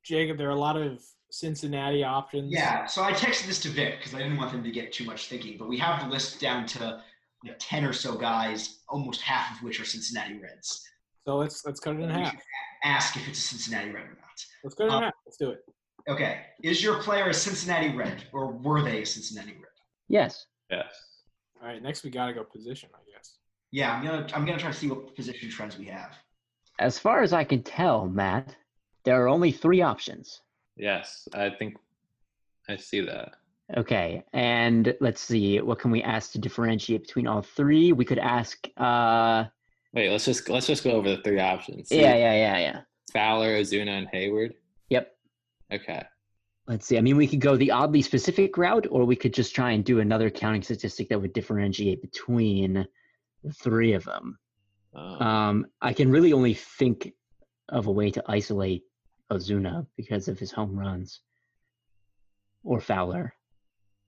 [0.05, 1.01] Jacob, there are a lot of
[1.31, 2.53] Cincinnati options.
[2.53, 5.05] Yeah, so I texted this to Vic because I didn't want him to get too
[5.05, 7.03] much thinking, but we have the list down to
[7.45, 10.83] you know, 10 or so guys, almost half of which are Cincinnati Reds.
[11.27, 12.37] So let's let's cut it in We half.
[12.85, 14.45] Ask if it's a Cincinnati Red or not.
[14.65, 15.15] Let's cut it in Um, half.
[15.27, 15.61] Let's do it.
[16.09, 19.65] Okay, is your player a Cincinnati Red or were they a Cincinnati Red?
[20.09, 20.47] Yes.
[20.71, 20.87] Yes.
[21.61, 21.83] All right.
[21.83, 23.39] Next, we gotta go position, I guess.
[23.71, 26.13] Yeah, I'm gonna I'm gonna try to see what position trends we have.
[26.79, 28.55] As far as I can tell, Matt,
[29.05, 30.43] there are only three options.
[30.77, 31.29] Yes.
[31.35, 31.77] I think
[32.69, 33.35] I see that.
[33.77, 34.25] Okay.
[34.33, 37.93] And let's see, what can we ask to differentiate between all three?
[37.93, 39.45] We could ask, uh,
[39.93, 41.89] Wait, let's just let's just go over the three options.
[41.89, 42.81] See, yeah, yeah, yeah, yeah.
[43.13, 44.53] Fowler, Ozuna, and Heyward.
[44.91, 45.17] Yep.
[45.73, 46.05] Okay.
[46.69, 46.99] Let's see.
[46.99, 49.83] I mean, we could go the oddly specific route, or we could just try and
[49.83, 52.87] do another counting statistic that would differentiate between
[53.43, 54.39] the three of them.
[54.95, 57.15] Um, Um, I can really only think
[57.71, 58.83] of a way to isolate
[59.33, 61.21] Ozuna because of his home runs,
[62.65, 63.33] or Fowler,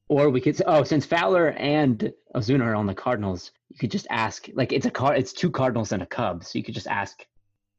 [0.09, 0.61] or we could.
[0.67, 4.49] Oh, since Fowler and Ozuna are on the Cardinals, you could just ask.
[4.53, 5.15] Like it's a car.
[5.15, 7.25] It's two Cardinals and a Cub, so you could just ask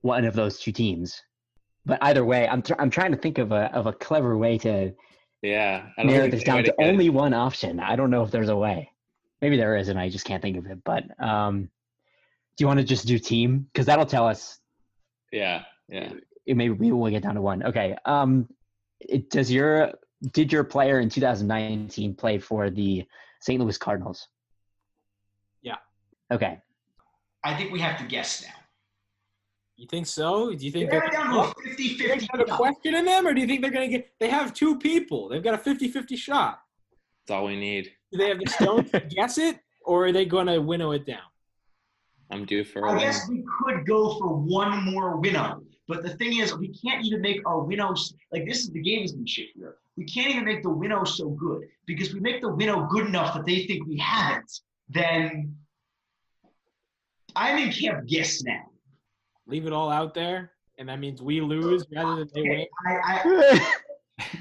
[0.01, 1.21] one of those two teams.
[1.85, 4.57] But either way, I'm tr- I'm trying to think of a of a clever way
[4.59, 4.93] to
[5.41, 5.87] yeah.
[5.97, 6.89] I narrow this there's a way down to get it.
[6.89, 7.79] only one option.
[7.79, 8.91] I don't know if there's a way.
[9.41, 10.83] Maybe there is, and I just can't think of it.
[10.83, 11.63] But um,
[12.55, 13.67] do you want to just do team?
[13.73, 14.59] Because that'll tell us.
[15.31, 15.63] Yeah.
[15.89, 16.13] Yeah.
[16.45, 17.63] it- Maybe we will get down to one.
[17.63, 17.95] Okay.
[18.05, 18.47] Um,
[18.99, 19.93] it, does your
[20.33, 23.05] did your player in 2019 play for the
[23.39, 23.59] St.
[23.59, 24.27] Louis Cardinals?
[25.63, 25.77] Yeah.
[26.31, 26.59] Okay.
[27.43, 28.53] I think we have to guess now.
[29.81, 30.53] You think so?
[30.53, 32.55] Do you think They're they're down gonna 50 do you think 50 they have a
[32.55, 34.11] question in them, or do you think they're gonna get?
[34.19, 35.27] They have two people.
[35.27, 36.61] They've got a 50-50 shot.
[37.25, 37.91] That's all we need.
[38.11, 41.07] Do they have the stones to guess it, or are they going to winnow it
[41.07, 41.25] down?
[42.29, 43.01] I'm due for a I win.
[43.01, 47.19] guess we could go for one more winnow, but the thing is, we can't even
[47.19, 49.77] make our winnows like this is the gamesmanship here.
[49.97, 53.33] We can't even make the winnow so good because we make the winnow good enough
[53.33, 54.51] that they think we have it,
[54.89, 55.55] then
[57.35, 58.70] I'm in camp guess now.
[59.51, 62.65] Leave it all out there, and that means we lose rather than they win.
[62.87, 63.21] I,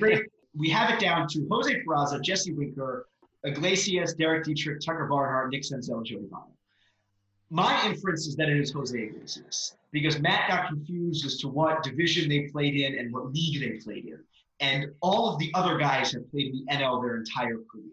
[0.01, 0.21] I,
[0.57, 3.09] we have it down to Jose Peraza, Jesse Winker,
[3.43, 6.53] Iglesias, Derek Dietrich, Tucker Barnhart, Nick Senzel, Joey Votto.
[7.51, 11.83] My inference is that it is Jose Iglesias because Matt got confused as to what
[11.83, 14.21] division they played in and what league they played in.
[14.61, 17.91] And all of the other guys have played in the NL their entire career.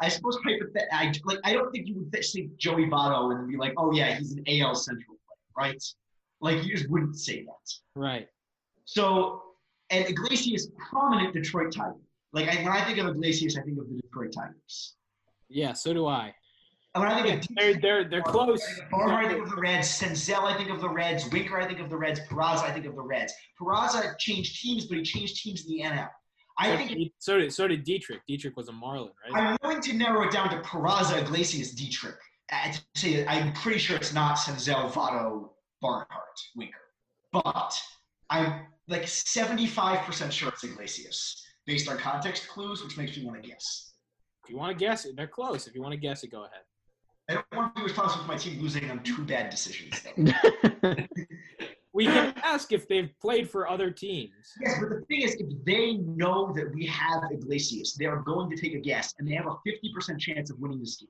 [0.00, 3.48] I suppose hypothet- I, like, I don't think you would th- say Joey Votto and
[3.48, 5.82] be like, oh, yeah, he's an AL Central player, right?
[6.40, 8.00] Like, you just wouldn't say that.
[8.00, 8.28] Right.
[8.84, 9.42] So,
[9.90, 11.94] and Iglesias, prominent Detroit Tiger.
[12.32, 14.94] Like I, when I think of Iglesias, I think of the Detroit Tigers.
[15.48, 16.34] Yeah, so do I.
[16.94, 18.62] And when I think of They're they're they're close.
[18.90, 19.88] Barnhart, I think of the Reds.
[19.88, 21.28] Senzel, I think of the Reds.
[21.30, 22.20] Winker, I think of the Reds.
[22.20, 23.32] Peraza, I think of the Reds.
[23.60, 26.08] Peraza changed teams, but he changed teams in the NL.
[26.58, 28.20] I think so did so did Dietrich.
[28.26, 29.42] Dietrich was a Marlin, right?
[29.42, 32.16] I'm willing to narrow it down to Peraza, Iglesias, Dietrich.
[32.50, 35.50] To say I'm pretty sure it's not Senzel, Votto,
[35.86, 36.78] Barnhart, Winker,
[37.32, 37.72] but
[38.30, 43.48] I'm like 75% sure it's Iglesias based on context clues, which makes me want to
[43.48, 43.92] guess.
[44.44, 45.66] If you want to guess it, they're close.
[45.66, 46.60] If you want to guess it, go ahead.
[47.28, 50.04] I don't want to be responsible for my team losing on two bad decisions.
[50.16, 50.94] Though.
[51.96, 54.34] We can ask if they've played for other teams.
[54.60, 58.50] yes, but the thing is, if they know that we have Iglesias, they are going
[58.50, 61.08] to take a guess, and they have a 50% chance of winning this game.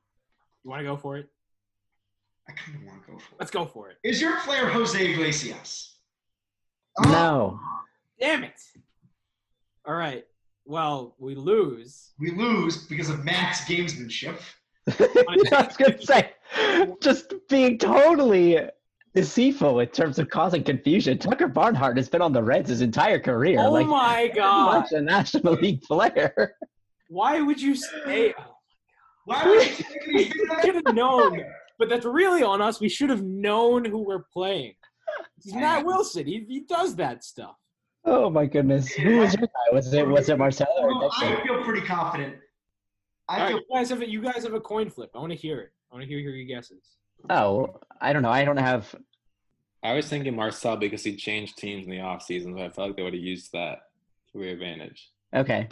[0.62, 1.28] You want to go for it?
[2.48, 3.36] I kind of want to go for it.
[3.38, 3.96] Let's go for it.
[4.04, 5.96] Is your player Jose Iglesias?
[7.00, 7.58] no.
[7.60, 7.80] Oh,
[8.20, 8.60] damn it!
[9.86, 10.24] All right.
[10.64, 12.12] Well, we lose.
[12.18, 14.40] We lose because of Matt's gamesmanship.
[14.88, 16.32] I was gonna say,
[17.00, 18.60] just being totally
[19.14, 21.18] deceitful in terms of causing confusion.
[21.18, 23.58] Tucker Barnhart has been on the Reds his entire career.
[23.60, 24.80] Oh like, my god!
[24.80, 26.54] much a National League player.
[27.08, 28.34] Why would you say?
[28.38, 28.56] Oh
[29.24, 31.44] Why would you think he's been We should have known,
[31.78, 32.80] but that's really on us.
[32.80, 34.74] We should have known who we're playing.
[35.42, 36.26] He's Matt Wilson.
[36.26, 37.54] He, he does that stuff.
[38.04, 38.88] Oh my goodness.
[38.92, 39.74] Who was your guy?
[39.74, 42.36] Was it was it Marcelo or Well, I feel pretty confident.
[43.28, 45.10] All I right, feel you guys have a, you guys have a coin flip.
[45.14, 45.70] I want to hear it.
[45.90, 46.84] I want to hear your guesses.
[47.30, 48.30] Oh, I don't know.
[48.30, 48.94] I don't have
[49.82, 52.96] I was thinking Marcell because he changed teams in the offseason, but I felt like
[52.96, 53.78] they would have used that
[54.32, 55.10] to their advantage.
[55.34, 55.68] okay.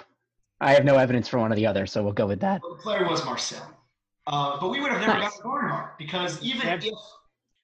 [0.60, 2.60] I have no evidence for one or the other, so we'll go with that.
[2.62, 3.73] the player was Marcell.
[4.26, 5.30] Uh, but we would have never Nice.
[5.36, 6.84] gotten Barnhart because even Yep.
[6.84, 6.94] if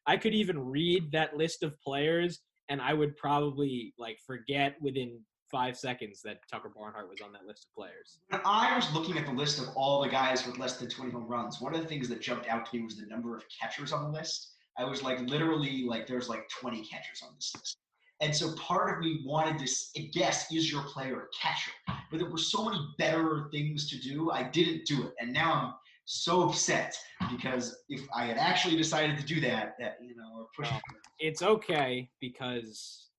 [0.06, 5.20] I could even read that list of players, and I would probably like forget within
[5.50, 8.20] five seconds that Tucker Barnhart was on that list of players.
[8.28, 11.10] when I was looking at the list of all the guys with less than 20
[11.10, 13.44] home runs, one of the things that jumped out to me was the number of
[13.60, 14.54] catchers on the list.
[14.78, 17.76] I was like, literally, like, there's like 20 catchers on this list.
[18.20, 21.72] And so part of me wanted to guess, is your player a catcher?
[22.10, 25.14] But there were so many better things to do, I didn't do it.
[25.18, 25.74] And now I'm
[26.10, 26.98] so upset
[27.30, 30.80] because if I had actually decided to do that, that you know, or push Well,
[31.20, 33.10] It's okay because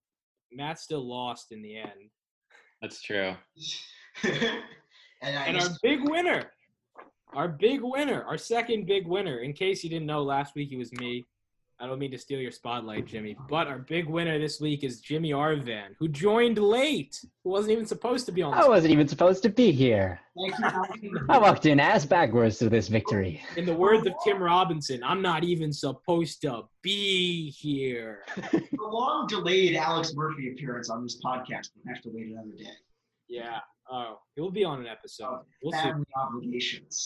[0.52, 2.10] Matt still lost in the end.
[2.82, 3.34] That's true.
[4.24, 6.52] and I And our big winner,
[7.34, 9.39] our big winner, our second big winner.
[9.39, 11.26] In case you didn't know, last week it was me.
[11.82, 15.02] I don't mean to steal your spotlight, Jimmy, but our big winner this week is
[15.02, 18.54] Jimmy Arvan, who joined late, who wasn't even supposed to be on.
[18.54, 20.20] I wasn't even supposed to be here.
[20.38, 23.42] thank you, I walked in ass backwards to this victory.
[23.58, 28.26] In the words of Tim Robinson, I'm not even supposed to be here.
[28.52, 32.70] the long delayed Alex Murphy appearance on this podcast will have to wait another day.
[33.28, 33.58] Yeah.
[33.92, 35.40] Oh, he'll be on an episode.
[35.64, 35.80] We'll see.
[35.80, 37.04] Family obligations.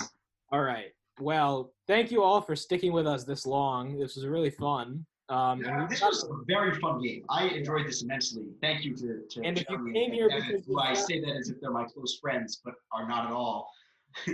[0.51, 0.91] All right.
[1.19, 3.97] Well, thank you all for sticking with us this long.
[3.97, 5.05] This was really fun.
[5.29, 7.23] Um, Yeah, this was a very fun game.
[7.29, 8.43] I enjoyed this immensely.
[8.61, 11.49] Thank you to, to And if you came here Evan, because I say that as
[11.49, 13.71] if they're my close friends, but are not at all.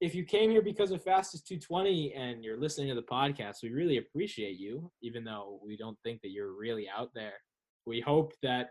[0.00, 3.70] if you came here because of Fastest 220 and you're listening to the podcast, we
[3.70, 7.34] really appreciate you, even though we don't think that you're really out there.
[7.84, 8.70] We hope that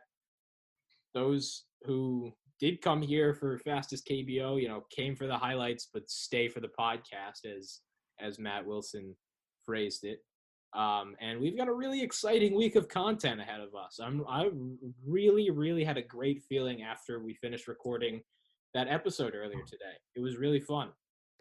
[1.14, 6.10] those who did come here for Fastest KBO, you know, came for the highlights but
[6.10, 7.82] stay for the podcast, as
[8.20, 9.16] as Matt Wilson
[9.64, 10.20] phrased it.
[10.74, 14.00] Um, and we've got a really exciting week of content ahead of us.
[14.02, 14.50] I'm I
[15.06, 18.22] really really had a great feeling after we finished recording
[18.74, 19.96] that episode earlier today.
[20.16, 20.90] It was really fun.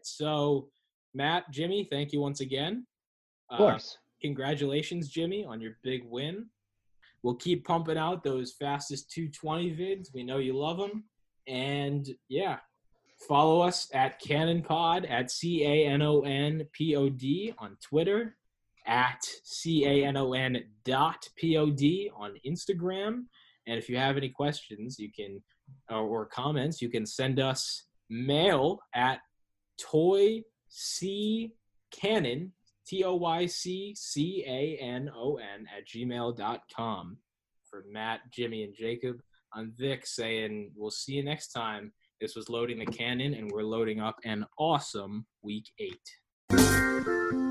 [0.02, 0.68] So,
[1.14, 2.86] Matt, Jimmy, thank you once again.
[3.50, 3.98] Of course.
[4.20, 6.46] congratulations, Jimmy, on your big win.
[7.22, 10.14] We'll keep pumping out those fastest 220 vids.
[10.14, 11.04] We know you love them.
[11.48, 12.58] And yeah,
[13.28, 17.76] Follow us at Canon Pod at C A N O N P O D on
[17.82, 18.36] Twitter,
[18.86, 23.24] at C A N O N dot P O D on Instagram.
[23.66, 25.42] And if you have any questions, you can
[25.90, 29.20] or, or comments, you can send us mail at
[29.80, 31.54] Toy C
[31.90, 32.52] Canon
[32.86, 37.16] T O Y C C A N O N at gmail.com.
[37.68, 39.20] For Matt, Jimmy, and Jacob,
[39.52, 41.92] I'm Vic saying we'll see you next time.
[42.20, 47.45] This was Loading the Cannon, and we're loading up an awesome week eight.